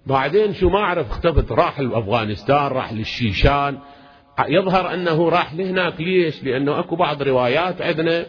[0.07, 3.79] بعدين شو ما أعرف اختفت راح لأفغانستان راح للشيشان.
[4.49, 6.01] يظهر أنه راح لهناك.
[6.01, 8.27] ليش؟ لأنه أكو بعض روايات عندنا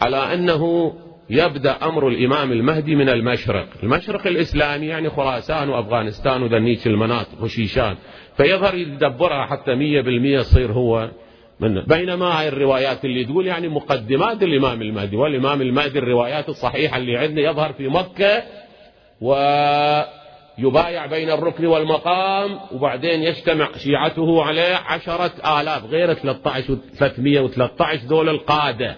[0.00, 0.92] على أنه
[1.30, 3.66] يبدأ أمر الإمام المهدي من المشرق.
[3.82, 7.96] المشرق الإسلامي يعني خراسان وأفغانستان وذنيك المناطق وشيشان.
[8.36, 11.10] فيظهر يدبرها حتى مية بالمية يصير هو
[11.60, 15.16] من بينما هاي الروايات اللي تقول يعني مقدمات الإمام المهدي.
[15.16, 18.42] والإمام المهدي الروايات الصحيحة اللي عندنا يظهر في مكة
[20.58, 28.96] ويبايع بين الركن والمقام وبعدين يجتمع شيعته عليه عشرة آلاف غير 13 313 دول القادة.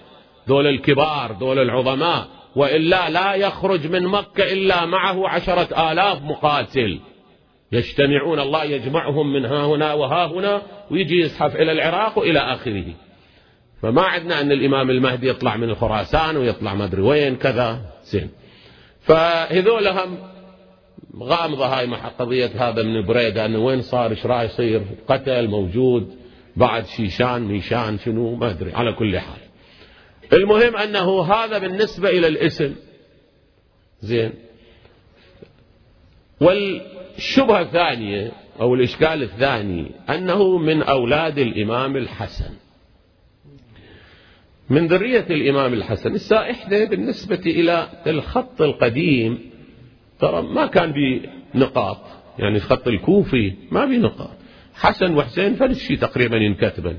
[0.49, 2.27] دول الكبار دول العظماء.
[2.55, 6.99] وإلا لا يخرج من مكة إلا معه عشرة آلاف مقاتل.
[7.71, 12.85] يجتمعون الله يجمعهم من ها هنا وها هنا ويجي يزحف إلى العراق وإلى آخره.
[13.81, 18.29] فما عندنا أن الإمام المهدي يطلع من خراسان ويطلع ما أدري وين كذا زين.
[19.01, 20.17] فهذول هم
[21.23, 26.15] غامضة هاي مع قضية هذا من بريدة أنه وين صار إيش راح يصير؟ قتل موجود
[26.55, 29.48] بعد شيشان ميشان شنو؟ ما أدري على كل حال.
[30.33, 32.75] المهم أنه هذا بالنسبة إلى الاسم.
[34.01, 34.33] زين.
[36.41, 42.53] والشبهة الثانية أو الإشكال الثاني أنه من أولاد الإمام الحسن.
[44.69, 46.13] من ذرية الإمام الحسن.
[46.13, 49.49] السائحة بالنسبة إلى الخط القديم.
[50.19, 50.93] ترى ما كان
[51.53, 51.97] بنقاط
[52.39, 54.37] يعني الخط الكوفي ما بنقاط
[54.73, 56.97] حسن وحسين فلس شيء تقريبا ينكتبا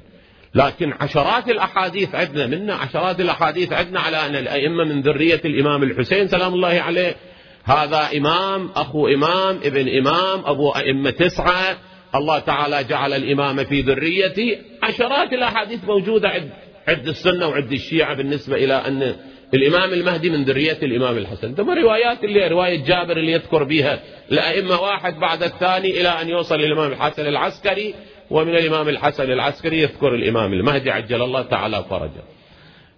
[0.55, 6.29] لكن عشرات الأحاديث عندنا منا عشرات الأحاديث عندنا على أن الأئمة من ذرية الإمام الحسين
[6.29, 7.17] سلام الله عليه
[7.65, 11.77] هذا إمام أخو إمام ابن إمام أبو أئمة تسعة
[12.15, 14.59] الله تعالى جعل الإمام في ذريتي.
[14.83, 16.51] عشرات الأحاديث موجودة عند
[16.89, 19.15] عند السنة وعند الشيعة بالنسبة إلى أن
[19.55, 21.55] الإمام المهدي من ذرية الإمام الحسن.
[21.55, 24.01] ثم روايات اللي رواية جابر اللي يذكر بها
[24.33, 27.95] الأئمة واحد بعد الثاني إلى أن يوصل الإمام الحسن العسكري.
[28.31, 32.23] ومن الإمام الحسن العسكري يذكر الإمام المهدي عجل الله تعالى فرجه.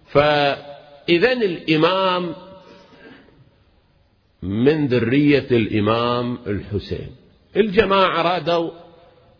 [0.07, 2.35] فإذا الإمام
[4.43, 7.15] من ذرية الإمام الحسين.
[7.57, 8.71] الجماعة رادوا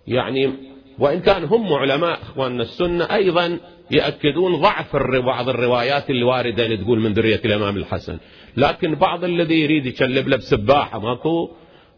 [0.07, 0.53] يعني
[0.99, 3.59] وإن كان هم علماء إخواننا السنة أيضا
[3.91, 8.17] يأكدون ضعف بعض الروايات اللي واردة اللي تقول من ذرية الإمام الحسن.
[8.57, 11.49] لكن بعض الذي يريد يشلب له بسباحة ماكو.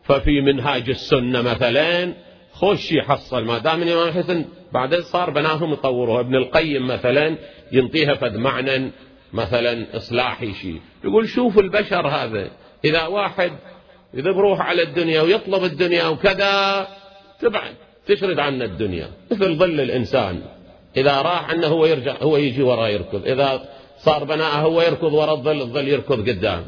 [0.04, 2.14] ففي منهاج السنة مثلا
[2.56, 7.38] خوش يحصل ما دام الإمام الحسن بعدين صار بناهم يطوروها ابن القيم مثلا
[7.72, 8.92] ينطيها فد معنى
[9.34, 12.50] مثلا إصلاحي شيء يقول شوف البشر هذا
[12.86, 13.52] إذا واحد
[14.14, 16.88] إذا بروح على الدنيا ويطلب الدنيا وكذا
[17.40, 17.76] تبعد
[18.08, 19.10] تشرد عنا الدنيا.
[19.32, 20.42] مثل ظل الإنسان.
[20.98, 23.28] إذا راح عنه هو يرجع هو يجي وراه يركض.
[23.28, 26.66] إذا صار بناءه هو يركض وراء الظل الظل يركض قدام.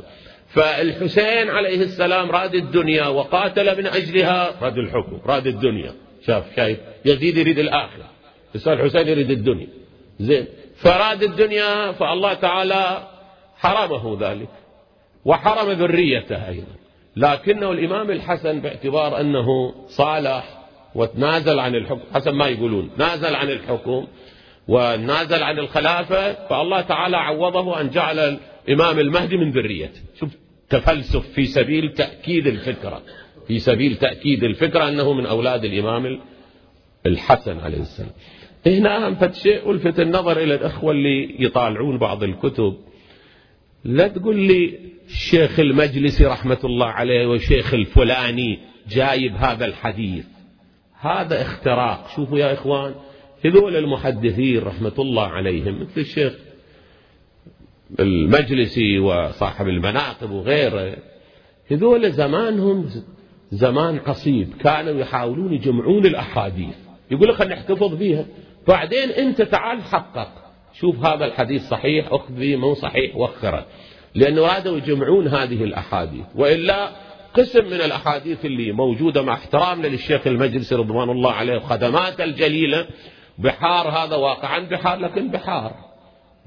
[0.50, 4.52] فالحسين عليه السلام راد الدنيا وقاتل من أجلها.
[4.62, 5.94] راد الحكم راد الدنيا.
[6.26, 8.06] شاف شايف؟ يزيد يريد الآخرة.
[8.56, 9.68] بس الحسين يريد الدنيا.
[10.20, 10.46] زين.
[10.76, 13.08] فراد الدنيا فالله تعالى
[13.58, 14.50] حرمه ذلك.
[15.26, 16.76] وحرم ذريته أيضا.
[17.16, 20.44] لكنه الإمام الحسن باعتبار أنه صالح
[20.96, 22.02] وتنازل عن الحكم.
[22.14, 22.90] حسب ما يقولون.
[22.98, 24.08] نازل عن الحكم
[24.68, 26.34] ونازل عن الخلافة.
[26.34, 28.38] فالله تعالى عوضه أن جعل
[28.68, 30.02] الإمام المهدي من ذريته.
[30.20, 30.30] شوف
[30.70, 33.02] تفلسف في سبيل تأكيد الفكرة.
[33.48, 36.20] في سبيل تأكيد الفكرة أنه من أولاد الإمام
[37.06, 38.12] الحسن عليه السلام.
[38.66, 42.78] هنا أهم شيء ألفت النظر إلى الأخوة اللي يطالعون بعض الكتب.
[43.84, 48.60] لا تقول لي الشيخ المجلسي رحمة الله عليه والشيخ الفلاني
[48.90, 50.26] جايب هذا الحديث.
[51.00, 52.10] هذا اختراق.
[52.16, 52.96] شوفوا يا إخوان
[53.46, 56.34] هذول المحدثين رحمة الله عليهم مثل الشيخ
[58.00, 60.98] المجلسي وصاحب المناقب وغيره.
[61.72, 62.90] هذول زمانهم
[63.52, 66.76] زمان قصيب كانوا يحاولون يجمعون الأحاديث.
[67.12, 68.26] يقول لك نحتفظ بها
[68.68, 70.32] بعدين أنت تعال حقق.
[70.74, 73.66] شوف هذا الحديث صحيح أخذ به مو صحيح وخره.
[74.16, 76.26] لأنه أرادوا يجمعون هذه الأحاديث.
[76.36, 76.90] وإلا
[77.34, 82.88] قسم من الأحاديث اللي موجودة مع احترامنا للشيخ المجلسي رضوان الله عليه وخدماته الجليلة
[83.38, 85.87] بحار هذا واقعا بحار لكن بحار.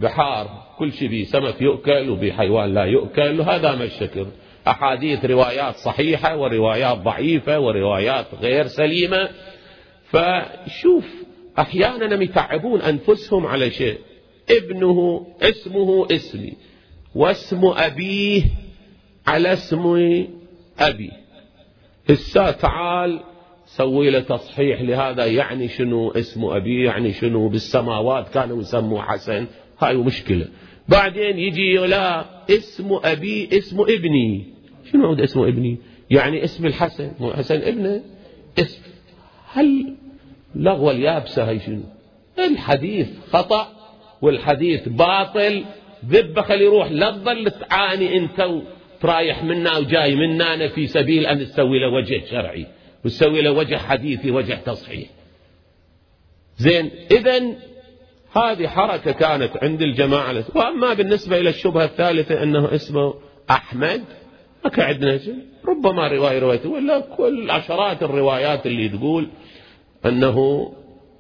[0.01, 4.27] بحار كل شيء به سمك يؤكل وبه حيوان لا يؤكل وهذا ما الشكل.
[4.69, 9.29] أحاديث روايات صحيحة وروايات ضعيفة وروايات غير سليمة.
[10.05, 11.05] فشوف
[11.59, 13.99] أحيانا يتعبون أنفسهم على شيء.
[14.51, 16.53] ابنه اسمه اسمي
[17.15, 18.43] واسم أبيه
[19.27, 20.27] على اسم
[20.79, 21.11] أبي.
[22.11, 23.21] هسا تعال
[23.67, 29.47] سوي له تصحيح لهذا يعني شنو اسم أبيه يعني شنو بالسماوات كانوا يسموه حسن.
[29.81, 30.49] هاي مشكلة.
[30.89, 34.45] بعدين يجي لا اسم أبي اسم ابني.
[34.93, 35.79] شنو عود اسم ابني؟
[36.11, 37.13] يعني اسم الحسن.
[37.21, 38.03] مو حسن ابنه
[38.59, 38.83] اسم.
[39.53, 39.95] هل
[40.55, 41.83] لغوة اليابسة هاي شنو؟
[42.39, 43.69] الحديث خطأ
[44.23, 45.65] والحديث باطل.
[46.07, 48.49] ذبه خلي يروح لا تظل تعاني انت
[49.01, 50.55] ترايح منا وجاي منا.
[50.55, 52.67] أنا في سبيل أن تسوي له وجه شرعي
[53.05, 55.09] وتسوي له وجه حديثي وجه تصحيح.
[56.59, 57.43] زين إذا
[58.37, 60.45] هذه حركة كانت عند الجماعة.
[60.55, 63.15] وأما بالنسبة إلى الشبهة الثالثة أنه اسمه
[63.51, 64.05] أحمد
[64.65, 65.21] ما كان
[65.69, 69.29] ربما رواية روايته ولا كل عشرات الروايات اللي تقول
[70.07, 70.69] أنه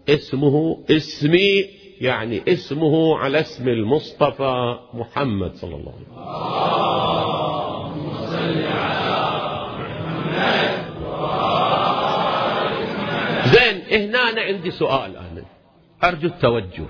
[0.08, 1.64] اسمه اسمي
[2.00, 6.30] يعني اسمه على اسم المصطفى محمد صلى الله عليه وسلم.
[13.52, 15.29] زين هنا أنا عندي سؤال أنا
[16.04, 16.86] أرجو التوجه.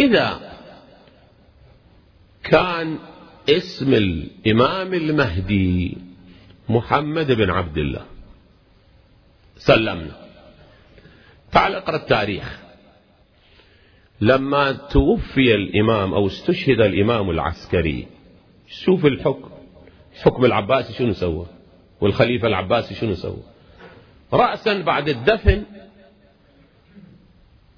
[0.00, 0.52] إذا
[2.44, 2.98] كان
[3.48, 5.98] اسم الإمام المهدي
[6.68, 8.06] محمد بن عبد الله.
[9.56, 10.16] سلمنا.
[11.52, 12.60] تعال اقرأ التاريخ.
[14.20, 18.06] لما توفي الإمام أو استشهد الإمام العسكري
[18.68, 19.50] شوف الحكم.
[20.22, 21.46] حكم العباسي شنو سوى؟
[22.00, 23.42] والخليفة العباسي شنو سوى؟
[24.32, 25.64] رأسا بعد الدفن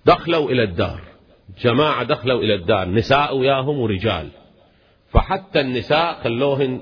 [0.07, 1.01] دخلوا إلى الدار.
[1.63, 2.89] جماعة دخلوا إلى الدار.
[2.89, 4.29] نساء وياهم ورجال.
[5.13, 6.81] فحتى النساء خلوهن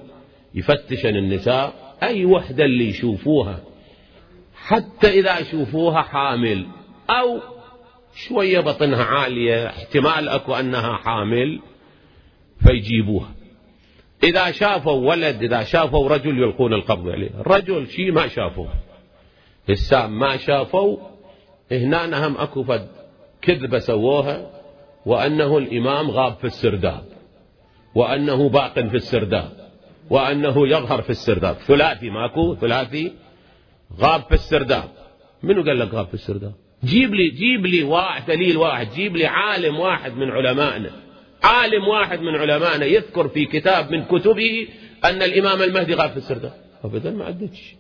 [0.55, 1.97] يفتشن النساء.
[2.03, 3.61] أي وحدة اللي يشوفوها.
[4.55, 6.67] حتى إذا يشوفوها حامل.
[7.11, 7.41] أو
[8.15, 9.67] شوية بطنها عالية.
[9.67, 11.61] احتمال أكو أنها حامل.
[12.67, 13.31] فيجيبوها.
[14.25, 17.31] إذا شافوا ولد إذا شافوا رجل يلقون القبض عليه.
[17.47, 18.69] رجل شيء ما شافوه.
[19.71, 20.97] السام ما شافوا.
[21.73, 23.02] هنا هم أكو فد.
[23.43, 24.51] كذبة سووها
[25.07, 27.05] وأنه الإمام غاب في السرداب
[27.95, 29.51] وأنه باق في السرداب
[30.11, 31.57] وأنه يظهر في السرداب.
[31.57, 33.13] ثلاثي ماكو ثلاثي
[34.01, 34.89] غاب في السرداب.
[35.43, 36.53] منو قال لك غاب في السرداب؟
[36.85, 40.91] جيب لي جيب لي واحد دليل واحد جيب لي عالم واحد من علمائنا.
[41.43, 44.69] عالم واحد من علمائنا يذكر في كتاب من كتبه
[45.05, 46.55] أن الإمام المهدي غاب في السرداب.
[46.85, 47.75] أبدا ما عدتش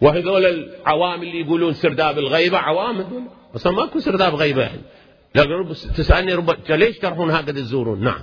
[0.00, 3.22] وهذول العوام اللي يقولون سرداب الغيبة عوام هذول.
[3.56, 4.80] أصلا ماكو سرداب غيبة يعني
[5.34, 8.22] لكن تسألني رب ليش تروحون هكذا تزورون؟ نعم.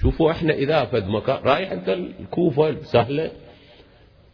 [0.00, 3.30] شوفوا إحنا إذا فد مكان رايح أنت الكوفة سهلة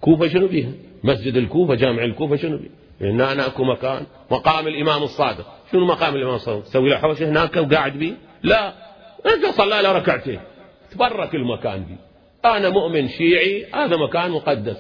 [0.01, 0.71] كوفة شنو بيها؟
[1.05, 4.07] مسجد الكوفة جامع الكوفة شنو بيها؟ هنا أنا أكو مكان.
[4.31, 5.47] مقام الإمام الصادق.
[5.73, 8.13] شنو مقام الإمام الصادق؟ تسوي له حوش هناك وقاعد بيه؟
[8.43, 8.69] لا.
[9.27, 10.41] أنت صلى له ركعتين.
[10.91, 11.97] تبرك المكان دي
[12.45, 14.77] أنا مؤمن شيعي هذا مكان مقدس.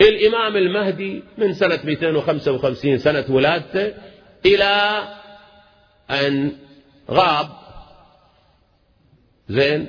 [0.00, 3.94] الإمام المهدي من سنة 255 سنة ولادته
[4.46, 5.02] إلى
[6.10, 6.52] أن
[7.10, 7.48] غاب.
[9.48, 9.86] زين؟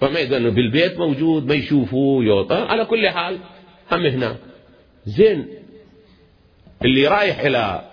[0.00, 3.38] فما يقول بالبيت موجود ما يشوفوه يوطى على كل حال
[3.92, 4.36] هم هنا.
[5.06, 5.48] زين
[6.84, 7.89] اللي رايح إلى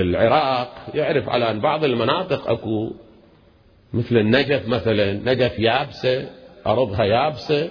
[0.00, 2.92] العراق يعرف على أن بعض المناطق أكو
[3.92, 6.30] مثل النجف مثلا نجف يابسة
[6.66, 7.70] أرضها يابسة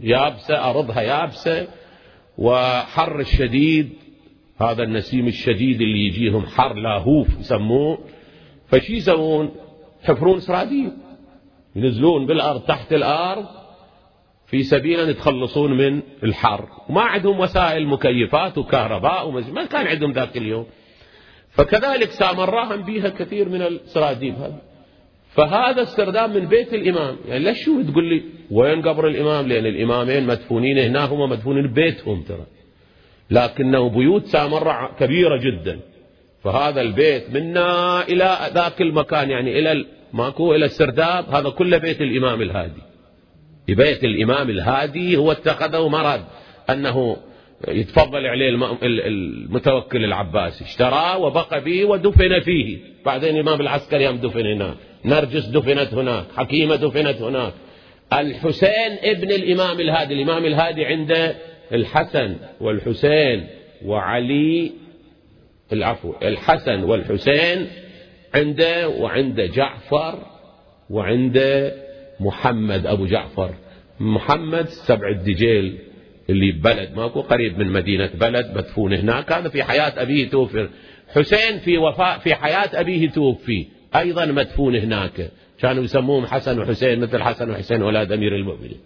[0.00, 1.68] يابسة أرضها يابسة
[2.38, 3.92] وحر الشديد
[4.60, 7.98] هذا النسيم الشديد اللي يجيهم حر لاهوف يسموه
[8.68, 9.50] فشي يسوون؟
[10.04, 10.92] يحفرون سراديب
[11.76, 13.46] ينزلون بالأرض تحت الأرض
[14.52, 16.68] في سبيل أن يتخلصون من الحر.
[16.88, 20.66] وما عندهم وسائل مكيفات وكهرباء ما كان عندهم ذاك اليوم.
[21.50, 24.58] فكذلك سامراهم بها كثير من السراديب هذه.
[25.34, 27.16] فهذا استردام من بيت الإمام.
[27.28, 32.22] يعني ليش شو تقول لي؟ وين قبر الإمام؟ لأن الإمامين مدفونين هنا هم مدفونين ببيتهم
[32.22, 32.46] ترى.
[33.30, 35.80] لكنه بيوت سامرة كبيرة جدا.
[36.44, 41.34] فهذا البيت منا إلى ذاك المكان يعني إلى ماكو إلى السرداب.
[41.34, 42.91] هذا كله بيت الإمام الهادي.
[43.68, 46.20] بيت الإمام الهادي هو اتخذه مرض
[46.70, 47.16] أنه
[47.68, 48.48] يتفضل عليه
[48.82, 50.64] المتوكل العباسي.
[50.64, 52.78] اشتراه وبقى به ودفن فيه.
[53.06, 54.74] بعدين الإمام العسكري هم دفن هناك.
[55.04, 56.24] نرجس دفنت هناك.
[56.36, 57.52] حكيمة دفنت هناك.
[58.12, 60.14] الحسين ابن الإمام الهادي.
[60.14, 61.34] الإمام الهادي عنده
[61.72, 63.46] الحسن والحسين
[63.84, 64.72] وعلي
[65.72, 67.66] العفو الحسن والحسين
[68.34, 70.18] عنده وعنده جعفر
[70.90, 71.81] وعنده
[72.26, 73.54] محمد أبو جعفر.
[74.00, 75.78] محمد سبع الدجيل
[76.30, 79.32] اللي ببلد ماكو قريب من مدينة بلد مدفون هناك.
[79.32, 80.68] هذا في حياة أبيه توفي
[81.14, 83.66] حسين في وفاء في حياة أبيه توفي.
[83.96, 85.30] أيضا مدفون هناك.
[85.58, 88.80] كانوا يسموهم حسن وحسين مثل حسن وحسين أولاد أمير المؤمنين.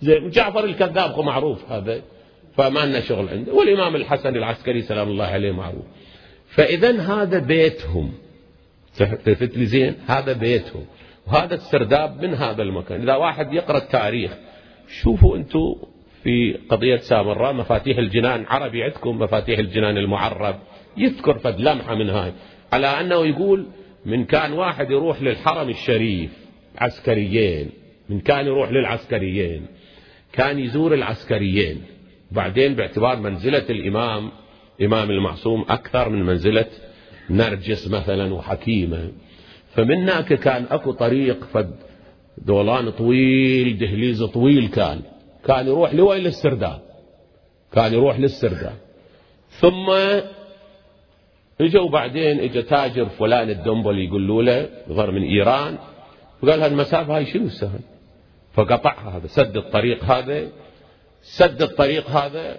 [0.00, 2.00] زين جعفر الكذاب معروف هذا
[2.56, 3.52] فما لنا شغل عنده.
[3.52, 5.84] والإمام الحسن العسكري سلام الله عليه معروف.
[6.48, 8.12] فإذا هذا بيتهم.
[8.96, 10.84] تلفت لي زين؟ هذا بيتهم.
[11.26, 13.00] وهذا السرداب من هذا المكان.
[13.00, 14.36] إذا واحد يقرأ التاريخ
[15.02, 15.74] شوفوا أنتم
[16.22, 20.56] في قضية سامراء مفاتيح الجنان عربي عندكم مفاتيح الجنان المعرب
[20.96, 22.32] يذكر فد لمحة من هاي.
[22.72, 23.66] على أنه يقول
[24.06, 26.30] من كان واحد يروح للحرم الشريف
[26.78, 27.70] عسكريين.
[28.08, 29.66] من كان يروح للعسكريين.
[30.32, 31.82] كان يزور العسكريين.
[32.32, 34.30] بعدين باعتبار منزلة الإمام
[34.82, 36.66] إمام المعصوم أكثر من منزلة
[37.30, 39.12] نرجس مثلا وحكيمة.
[39.76, 41.74] فمنك كان أكو طريق فد
[42.38, 45.00] دولان طويل دهليز طويل كان.
[45.44, 46.80] كان يروح لوين؟ للسرداب.
[47.72, 48.76] كان يروح للسرداب.
[49.48, 49.90] ثم
[51.60, 55.78] اجوا بعدين اجى تاجر فلان الدنبل يقولوا له ظهر من إيران
[56.42, 57.80] وقال هالمسافة هاي شنو سهل
[58.52, 60.48] فقطعها هذا سد الطريق هذا
[61.22, 62.58] سد الطريق هذا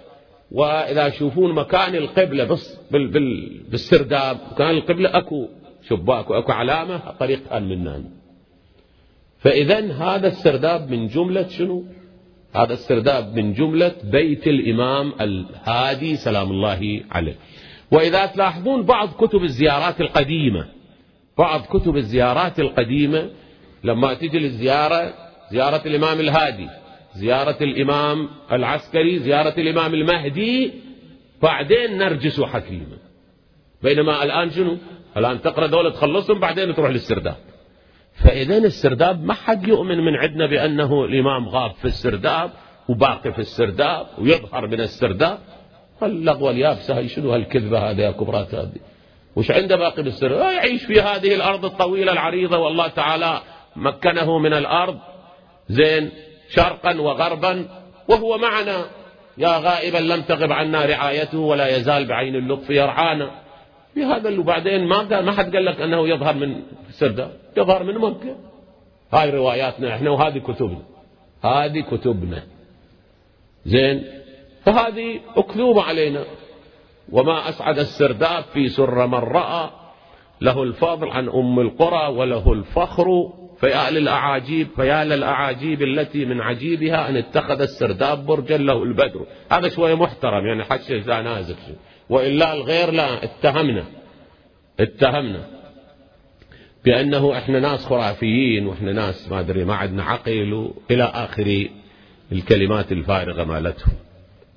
[0.52, 5.48] وإذا يشوفون مكان القبلة بس بال بال بالسرداب مكان القبلة أكو
[5.88, 8.04] شباك واكو علامة الطريق كان منان.
[9.38, 11.84] فاذا هذا السرداب من جملة شنو؟
[12.54, 17.36] هذا السرداب من جملة بيت الإمام الهادي سلام الله عليه.
[17.90, 20.68] وإذا تلاحظون بعض كتب الزيارات القديمة
[21.38, 23.30] بعض كتب الزيارات القديمة
[23.84, 25.14] لما تجي للزيارة
[25.50, 26.68] زيارة الإمام الهادي
[27.14, 30.72] زيارة الإمام العسكري زيارة الإمام المهدي
[31.42, 32.98] بعدين نرجس حكيمة.
[33.82, 34.78] بينما الآن شنو؟
[35.18, 37.36] الآن تقرأ دولة تخلصهم بعدين تروح للسرداب.
[38.14, 42.50] فإذا السرداب ما حد يؤمن من عندنا بأنه الإمام غاب في السرداب
[42.88, 45.38] وباقي في السرداب ويظهر من السرداب.
[46.02, 48.78] اللغوة اليابسة هي شنو هالكذبة هذه يا كبرات هذه؟
[49.36, 53.40] وش عنده باقي بالسر يعيش في هذه الأرض الطويلة العريضة والله تعالى
[53.76, 54.98] مكنه من الأرض
[55.68, 56.10] زين
[56.48, 57.68] شرقا وغربا
[58.08, 58.84] وهو معنا.
[59.38, 63.30] يا غائبا لم تغب عنا رعايته ولا يزال بعين اللطف يرعانا.
[63.98, 67.30] في هذا اللي بعدين ما قال ما حد قال لك أنه يظهر من سردة.
[67.56, 68.36] يظهر من مكة.
[69.12, 70.82] هاي رواياتنا إحنا وهذه كتبنا.
[71.44, 72.42] هذه كتبنا.
[73.66, 74.04] زين؟
[74.62, 76.24] فهذه أكذوبة علينا.
[77.12, 79.70] وما أسعد السرداب في سر من رأى.
[80.40, 83.32] له الفضل عن أم القرى وله الفخر.
[83.60, 89.26] فيا للأعاجيب فيا للأعاجيب التي من عجيبها أن اتخذ السرداب برجا له البدر.
[89.52, 90.64] هذا شوية محترم يعني
[91.06, 91.56] لا نازل
[92.10, 93.84] وإلا الغير لا اتهمنا
[94.80, 95.58] اتهمنا
[96.84, 101.68] بأنه إحنا ناس خرافيين وإحنا ناس ما أدري ما عندنا عقل إلى آخر
[102.32, 103.92] الكلمات الفارغة مالتهم.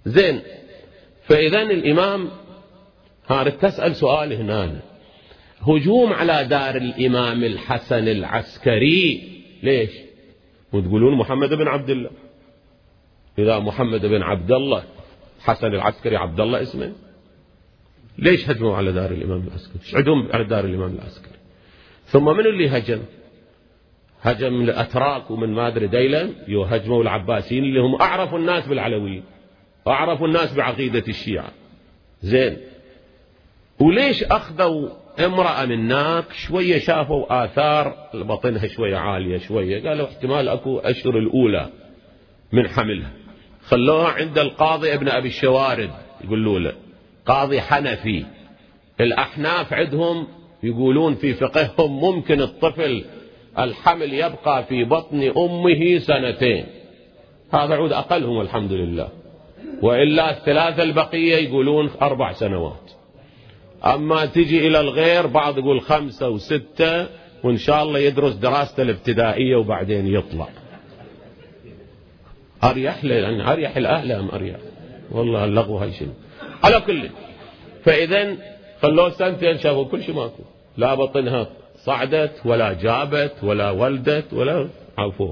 [0.05, 0.41] زين
[1.23, 2.29] فإذا الإمام
[3.27, 4.79] هارد تسأل سؤال هنا.
[5.61, 9.29] هجوم على دار الإمام الحسن العسكري
[9.63, 9.91] ليش؟
[10.73, 12.09] وتقولون محمد بن عبد الله.
[13.39, 14.83] إذا محمد بن عبد الله
[15.39, 16.91] حسن العسكري عبد الله اسمه.
[18.17, 21.37] ليش هجموا على دار الإمام العسكري؟ إيش عندهم على دار الإمام العسكري؟
[22.05, 23.01] ثم من اللي هجم؟
[24.21, 29.23] هجم الأتراك ومن ما أدري ديلم يهجموا العباسيين اللي هم أعرفوا الناس بالعلويين
[29.87, 31.51] أعرفوا الناس بعقيدة الشيعة.
[32.21, 32.57] زين.
[33.79, 34.89] وليش أخذوا
[35.25, 41.69] امرأة من هناك شوية شافوا آثار بطنها شوية عالية شوية؟ قالوا احتمال أكو أشهر الأولى
[42.51, 43.11] من حملها.
[43.65, 45.91] خلوها عند القاضي ابن أبي الشوارد
[46.23, 46.73] يقولوا له.
[47.25, 48.25] قاضي حنفي.
[49.01, 50.27] الأحناف عندهم
[50.63, 53.03] يقولون في فقههم ممكن الطفل
[53.59, 56.65] الحمل يبقى في بطن أمه سنتين.
[57.53, 59.07] هذا عود أقلهم الحمد لله.
[59.81, 62.91] وإلا الثلاثة البقية يقولون أربع سنوات.
[63.85, 67.07] أما تجي إلى الغير بعض يقول خمسة وستة
[67.43, 70.47] وإن شاء الله يدرس دراسته الابتدائية وبعدين يطلع.
[72.63, 74.57] أريح له أريح الأهل أم أريح؟
[75.11, 76.11] والله اللغو هاي شنو؟
[76.63, 77.09] على كل.
[77.83, 78.37] فإذا
[78.81, 80.43] خلوه سنتين شافوا كل شيء ماكو.
[80.77, 85.31] لا بطنها صعدت ولا جابت ولا ولدت ولا عفوا.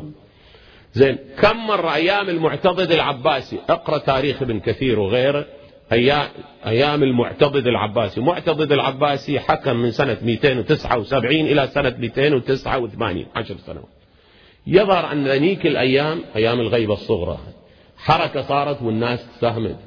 [0.93, 5.45] زين كم مرة أيام المعتضد العباسي اقرأ تاريخ ابن كثير وغيره
[6.65, 8.21] أيام, المعتضد العباسي.
[8.21, 13.86] معتضد العباسي حكم من سنة 279 إلى سنة 289 عشر سنوات.
[14.67, 17.38] يظهر أن ذنيك الأيام أيام الغيبة الصغرى
[17.97, 19.77] حركة صارت والناس ساهمت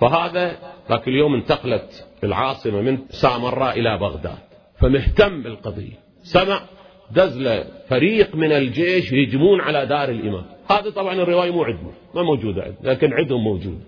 [0.00, 0.56] فهذا
[0.90, 4.38] ذاك اليوم انتقلت العاصمة من سامراء إلى بغداد
[4.80, 5.98] فمهتم بالقضية.
[6.22, 6.60] سمع
[7.10, 10.44] دزلة فريق من الجيش يهجمون على دار الإمام.
[10.70, 13.80] هذا طبعا الرواية مو عندنا ما موجودة عندنا لكن عندهم موجود.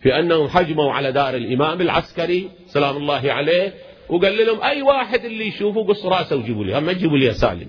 [0.00, 3.74] في أنهم هجموا على دار الإمام العسكري سلام الله عليه
[4.08, 7.68] وقال لهم أي واحد اللي يشوفه قص رأسه وجيبوا لي ما تجيبوا لي سالم.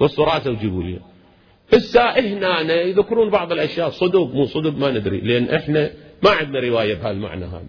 [0.00, 0.98] قص رأسه وجيبوا لي.
[1.74, 5.90] هسه هنا يذكرون بعض الأشياء صدق مو صدق ما ندري لأن إحنا
[6.22, 7.66] ما عندنا رواية بهالمعنى هذا.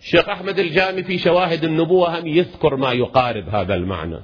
[0.00, 4.20] الشيخ أحمد الجامي في شواهد النبوة هم يذكر ما يقارب هذا المعنى.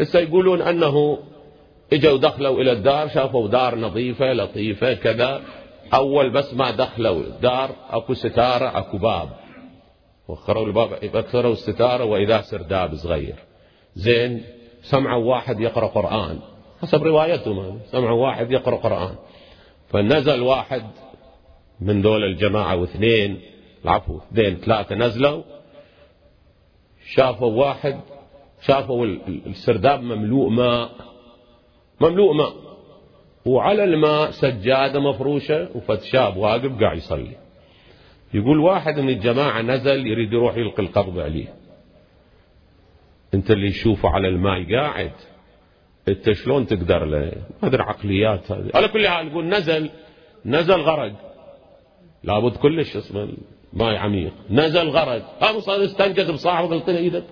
[0.00, 1.18] هسه يقولون أنه
[1.92, 5.42] إجوا دخلوا إلى الدار شافوا دار نظيفة لطيفة كذا.
[5.94, 9.28] أول بس ما دخلوا الدار أكو ستارة أكو باب.
[10.28, 13.34] وخروا الباب يكسروا الستارة وإذا سرداب صغير.
[13.94, 14.44] زين
[14.82, 16.38] سمعوا واحد يقرأ قرآن.
[16.82, 19.14] حسب روايتهم سمعوا واحد يقرأ قرآن.
[19.88, 20.82] فنزل واحد
[21.84, 23.40] من دول الجماعة واثنين
[23.84, 25.42] العفو اثنين ثلاثة نزلوا
[27.06, 28.00] شافوا واحد
[28.60, 29.06] شافوا
[29.46, 30.90] السرداب مملوء ماء
[32.00, 32.54] مملوء ماء.
[33.46, 37.36] وعلى الماء سجادة مفروشة وفد شاب واقف قاعد يصلي.
[38.34, 41.54] يقول واحد من الجماعة نزل يريد يروح يلقي القبض عليه.
[43.34, 45.12] انت اللي تشوفه على الماء قاعد.
[46.08, 47.32] انت شلون تقدر له؟
[47.62, 48.52] ما ادري عقليات.
[48.52, 49.90] هذه على كل حال يقول نزل
[50.46, 51.33] نزل غرق.
[52.24, 53.28] لابد كلش اسمه
[53.72, 54.32] ماي عميق.
[54.50, 57.24] نزل غرق قام صار استنجد بصاحبه قلت له إيدك.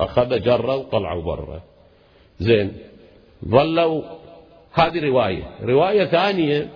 [0.00, 1.60] أخذ جرة وطلعوا برا.
[2.40, 2.72] زين.
[3.48, 4.02] ظلوا.
[4.72, 5.50] هذه رواية.
[5.62, 6.68] رواية ثانية.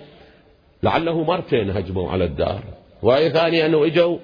[0.82, 2.62] لعله مرتين هجموا على الدار.
[3.02, 4.18] رواية ثانية أنه إجوا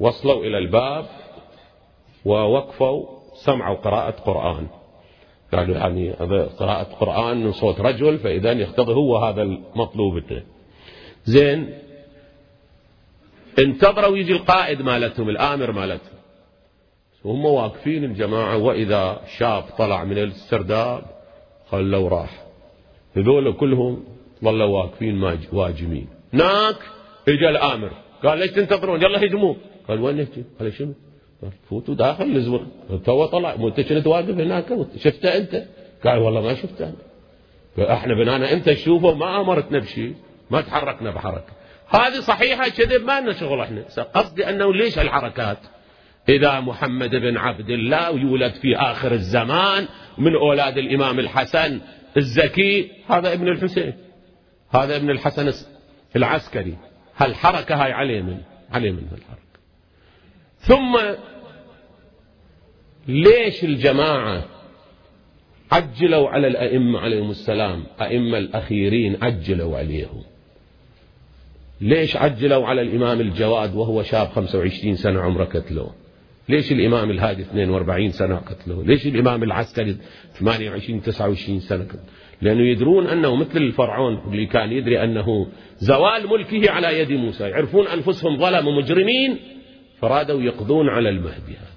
[0.00, 1.06] وصلوا إلى الباب
[2.24, 4.66] ووقفوا سمعوا قراءة قرآن.
[5.52, 6.10] قالوا يعني
[6.58, 10.22] قراءة قرآن من صوت رجل فإذا يقتضي هو هذا المطلوب.
[11.24, 11.78] زين؟
[13.58, 16.18] انتظروا يجي القائد مالتهم الآمر مالتهم.
[17.24, 21.02] وهم واقفين الجماعة وإذا شاب طلع من السرداب
[21.70, 22.44] خلوا راح.
[23.16, 24.04] هذول كلهم
[24.44, 26.08] ظلوا واقفين واجمين.
[26.34, 26.76] هناك
[27.28, 27.90] اجى الآمر.
[28.24, 29.54] قال ليش تنتظرون؟ يلا هجموا
[29.88, 30.92] قال وين نهجم قال شنو؟
[31.70, 32.66] فوتوا داخل الزور
[33.04, 33.56] تو طلع.
[33.56, 35.64] مو أنت كنت واقف هناك؟ شفته أنت؟
[36.04, 36.92] قال والله ما شفته
[37.78, 40.14] إحنا بنانا أنت تشوفه ما أمرتنا بشيء
[40.52, 41.52] ما تحركنا بحركة.
[41.88, 43.82] هذه صحيحة كذب ما لنا شغل إحنا.
[44.14, 45.58] قصدي أنه ليش الحركات؟
[46.28, 49.88] إذا محمد بن عبد الله يولد في آخر الزمان
[50.18, 51.80] من أولاد الإمام الحسن
[52.16, 53.94] الزكي هذا ابن الحسين.
[54.70, 55.52] هذا ابن الحسن
[56.16, 56.76] العسكري.
[57.16, 58.38] هالحركة هاي عليه من؟
[58.72, 59.42] عليه من الحركة.
[60.58, 60.98] ثم
[63.08, 64.44] ليش الجماعة
[65.72, 70.22] عجلوا على الأئمة عليهم السلام؟ أئمة الأخيرين عجلوا عليهم.
[71.82, 75.94] ليش عجلوا على الإمام الجواد وهو شاب 25 سنة عمره كتلوه؟
[76.48, 79.96] ليش الإمام الهادي 42 سنة قتله ليش الإمام العسكري
[80.34, 82.02] 28 29 سنة قتله
[82.42, 87.44] لأنه يدرون أنه مثل الفرعون اللي كان يدري أنه زوال ملكه على يد موسى.
[87.44, 89.38] يعرفون أنفسهم ظلموا مجرمين
[90.00, 91.72] فرادوا يقضون على المهدي هذا.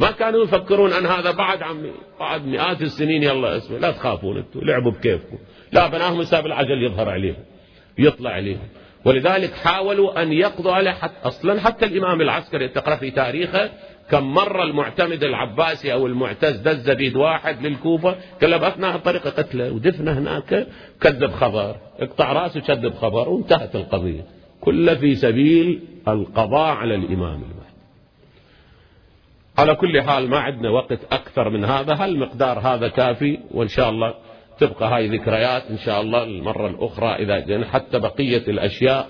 [0.00, 1.90] ما كانوا يفكرون أن هذا بعد عمي
[2.20, 5.38] بعد مئات السنين يلا اسمه لا تخافون أنتم لعبوا بكيفكم.
[5.72, 7.44] لا بناهم ساب العجل يظهر عليهم
[7.98, 8.68] يطلع عليهم.
[9.04, 13.70] ولذلك حاولوا أن يقضوا عليه حتى أصلا حتى الإمام العسكري تقرأ في تاريخه
[14.10, 19.72] كم مرة المعتمد العباسي أو المعتز دز بيد واحد للكوفة قال له بأثناء الطريقة قتله
[19.72, 20.66] ودفنه هناك
[21.00, 24.24] كذب خبر اقطع رأسه كذب خبر وانتهت القضية.
[24.60, 27.70] كله في سبيل القضاء على الإمام المهدي
[29.58, 33.90] على كل حال ما عندنا وقت أكثر من هذا هل مقدار هذا كافي؟ وإن شاء
[33.90, 34.14] الله
[34.60, 39.08] تبقى هاي ذكريات إن شاء الله المرة الأخرى إذا جينا حتى بقية الأشياء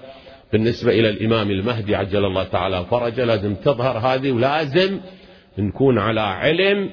[0.52, 5.00] بالنسبة إلى الإمام المهدي عجل الله تعالى فرجه لازم تظهر هذه ولازم
[5.58, 6.90] نكون على علم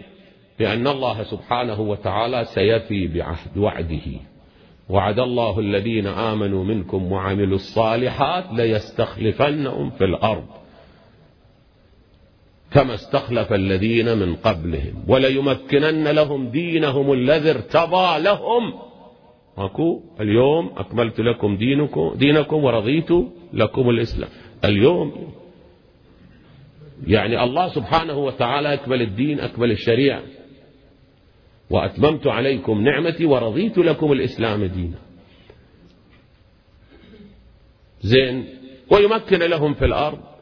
[0.60, 4.20] بأن الله سبحانه وتعالى سيفي بعهد وعده.
[4.89, 10.45] وعد الله الذين آمنوا منكم وعملوا الصالحات ليستخلفنهم في الأرض.
[12.72, 15.03] كما استخلف الذين من قبلهم.
[15.07, 18.74] وليمكنن لهم دينهم الذي ارتضى لهم.
[19.57, 23.09] ماكو اليوم أكملت لكم دينكم, دينكم ورضيت
[23.53, 24.30] لكم الإسلام.
[24.65, 25.34] اليوم.
[27.07, 30.22] يعني الله سبحانه وتعالى أكمل الدين أكمل الشريعة.
[31.70, 34.97] وأتممت عليكم نعمتي ورضيت لكم الإسلام دينا.
[38.01, 38.45] زين.
[38.91, 40.37] ويمكن لهم في الأرض.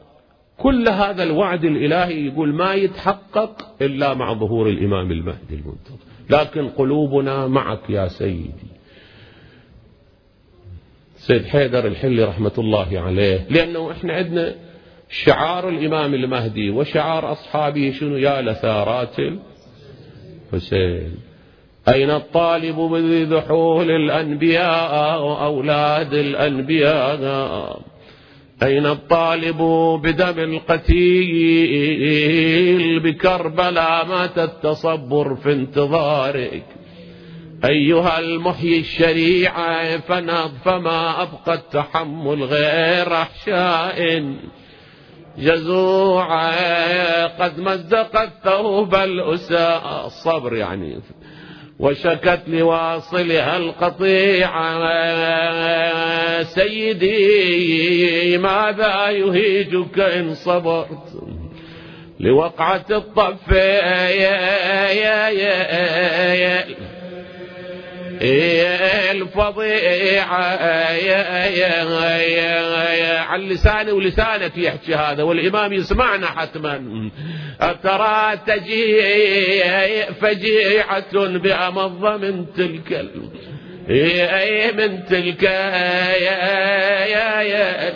[0.58, 5.98] كل هذا الوعد الإلهي يقول ما يتحقق إلا مع ظهور الإمام المهدي المنتظر.
[6.30, 8.76] لكن قلوبنا معك يا سيدي.
[11.16, 14.54] سيد حيدر الحلي رحمة الله عليه لأنه إحنا عندنا
[15.10, 19.16] شعار الإمام المهدي وشعار أصحابه شنو؟ يا لثارات
[20.52, 21.14] الحسين.
[21.88, 27.80] أين الطالب بذحول الأنبياء وأولاد الأنبياء؟
[28.62, 29.62] أين الطالب
[30.02, 31.00] بدم القتيل
[33.00, 36.64] بكربلاء مات التصبر في انتظارك؟
[37.64, 44.24] أيها المحيي الشريعة فنض فما أبقى التحمل غير أحشاء.
[45.38, 49.80] جزوعة قد مزقت ثوب الأسى.
[50.06, 51.00] الصبر يعني
[51.78, 54.82] وشكت لواصلها القطيعة
[56.42, 61.22] سيدي ماذا يهيجك إن صبرت؟
[62.20, 63.52] لوقعة الطف
[68.26, 69.02] يا
[71.46, 77.10] يا يا يا الفظيعة عن لساني ولسانك يحكي هذا والإمام يسمعنا حتما.
[77.82, 78.96] ترى تجي
[80.20, 82.92] فجيعة بأمض من تلك
[84.72, 86.16] من تلك يا
[87.06, 87.92] يا يا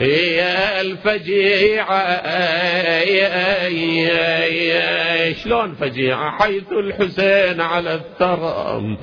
[0.00, 2.22] هي الفجيعة
[5.32, 8.96] شلون فجيعة حيث الحسين على الثرى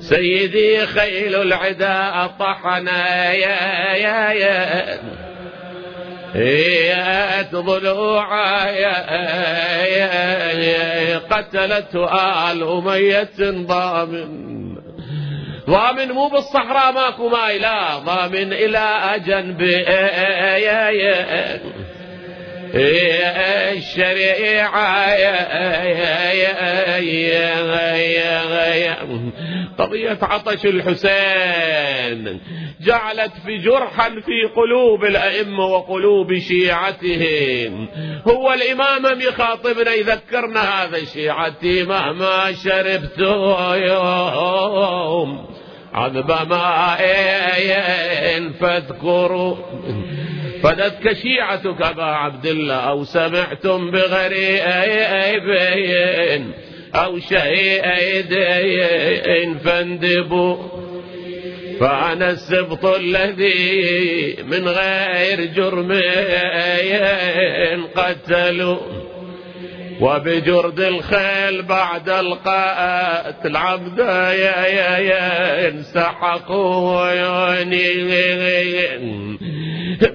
[0.00, 5.00] سيدي خيل العداء طحنا يا يا يا
[6.34, 8.70] هي ضلوعا
[11.30, 11.94] قتلت
[12.50, 14.59] آل أمية ضامن.
[15.66, 19.62] ضامن مو بالصحراء ماكو ماي لا ضامن إلى جنب
[22.74, 24.40] الشريعة
[29.80, 32.40] قضية عطش الحسين.
[32.80, 37.88] جعلت في جرحا في قلوب الأئمة وقلوب شيعتهم.
[38.28, 43.18] هو الإمام يخاطبنا يذكرنا هذا شيعتي مهما شربت
[43.88, 45.46] يوم
[45.92, 47.00] عذب ماء
[48.60, 49.56] فاذكروا.
[50.62, 55.44] فدتك شيعتك أبا عبد الله أو سمعتم بغريب.
[56.94, 57.82] أو شيء
[59.64, 60.56] فاندبوا
[61.80, 65.92] فأنا السبط الذي من غير جرم
[67.96, 68.78] قتلوا.
[70.00, 74.32] وبجرد الخيل بعد القتل عبدا
[75.68, 77.10] انسحقوا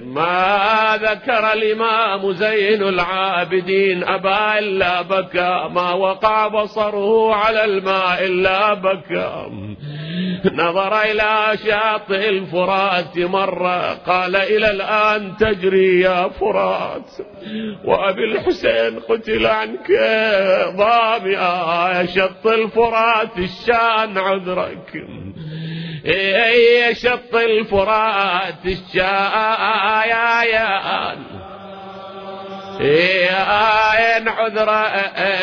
[0.04, 9.46] ما ذكر الإمام زين العابدين أبا إلا بكى ما وقع بصره على الماء إلا بكى.
[10.52, 17.10] نظر إلى شاطئ الفرات مرة قال إلى الآن تجري يا فرات.
[17.84, 19.90] وأبي الحسين قتل عنك
[20.76, 24.92] ضامئا شط الفرات الشان عذرك.
[26.06, 30.06] إي شط الفرات الشايان
[32.80, 35.36] يا عذرك.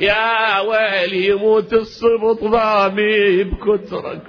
[0.00, 4.22] يا ويلي يموت الصبط ضامي بكترك.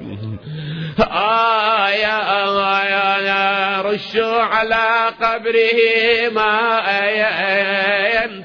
[1.11, 2.17] آه يا,
[3.19, 6.79] يا, رشوا على قبره ما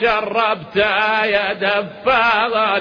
[0.01, 0.77] شربت
[1.25, 2.81] يا دفاغ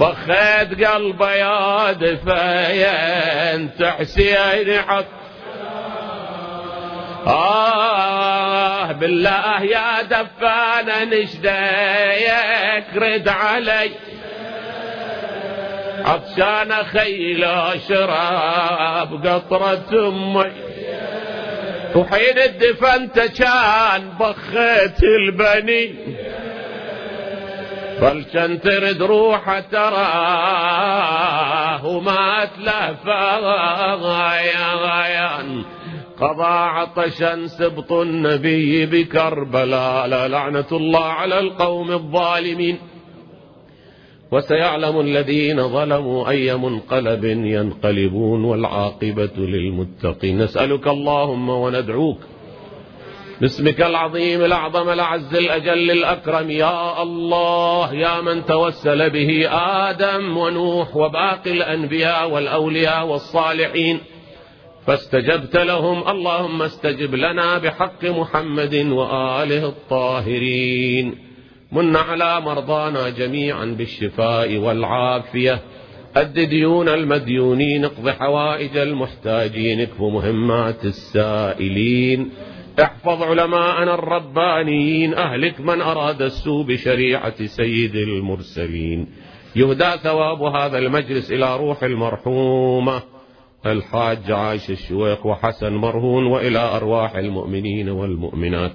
[0.00, 5.04] بخيت قلبي يا دفايا انت حسين حط
[7.26, 13.90] آه بالله يا دفان نشديك رد علي.
[16.04, 20.52] عطشان خيل اشرب قطرة أمي.
[21.94, 25.94] وحين الدفنت كان بخيت البني.
[28.32, 30.74] كان ترد روحه تراه
[31.86, 32.96] وما له
[34.74, 35.64] غيان.
[36.20, 42.78] قضى عطشا سبط النبي بكربلاء لا لعنة الله على القوم الظالمين.
[44.32, 50.38] وسيعلم الذين ظلموا أي منقلب ينقلبون والعاقبة للمتقين.
[50.38, 52.18] نسألك اللهم وندعوك
[53.40, 56.50] باسمك العظيم الأعظم الأعز الأجل الأكرم.
[56.50, 59.48] يا الله يا من توسل به
[59.88, 64.00] آدم ونوح وباقي الأنبياء والأولياء والصالحين.
[64.86, 66.08] فاستجبت لهم.
[66.08, 71.14] اللهم استجب لنا بحق محمد وآله الطاهرين.
[71.72, 75.60] من على مرضانا جميعا بالشفاء والعافية.
[76.16, 82.30] أد ديون المديونين اقض حوائج المحتاجين اكف مهمات السائلين.
[82.82, 85.14] احفظ علماءنا الربانيين.
[85.14, 89.06] أهلك من أراد السوء بشريعة سيد المرسلين.
[89.56, 93.13] يهدى ثواب هذا المجلس إلى روح المرحومة.
[93.66, 98.72] الحاج عايش الشويق وحسن مرهون وإلى أرواح المؤمنين والمؤمنات.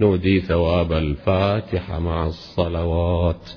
[0.00, 3.50] نودي ثواب الفاتحة مع الصلوات.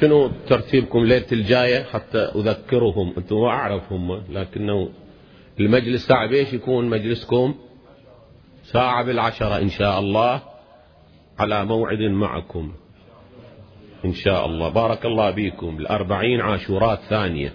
[0.00, 4.88] شنو ترتيبكم ليلة الجاية؟ حتى أذكرهم أنتم ما أعرفهم لكنه
[5.60, 7.54] المجلس ساعة بيش يكون مجلسكم؟
[8.62, 10.42] ساعة بالعشرة إن شاء الله
[11.38, 12.72] على موعد معكم
[14.04, 14.68] إن شاء الله.
[14.68, 17.52] بارك الله بكم الأربعين عاشورات ثانية.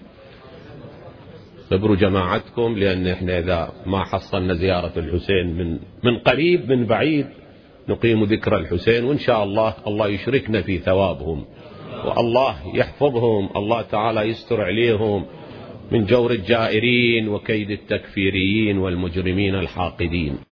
[1.70, 7.26] خبروا جماعتكم لأن إحنا إذا ما حصلنا زيارة الحسين من من قريب من بعيد
[7.88, 11.44] نقيم ذكر الحسين وإن شاء الله الله يشركنا في ثوابهم.
[12.06, 15.24] والله يحفظهم الله تعالى يستر عليهم
[15.92, 20.38] من جور الجائرين وكيد التكفيريين والمجرمين الحاقدين.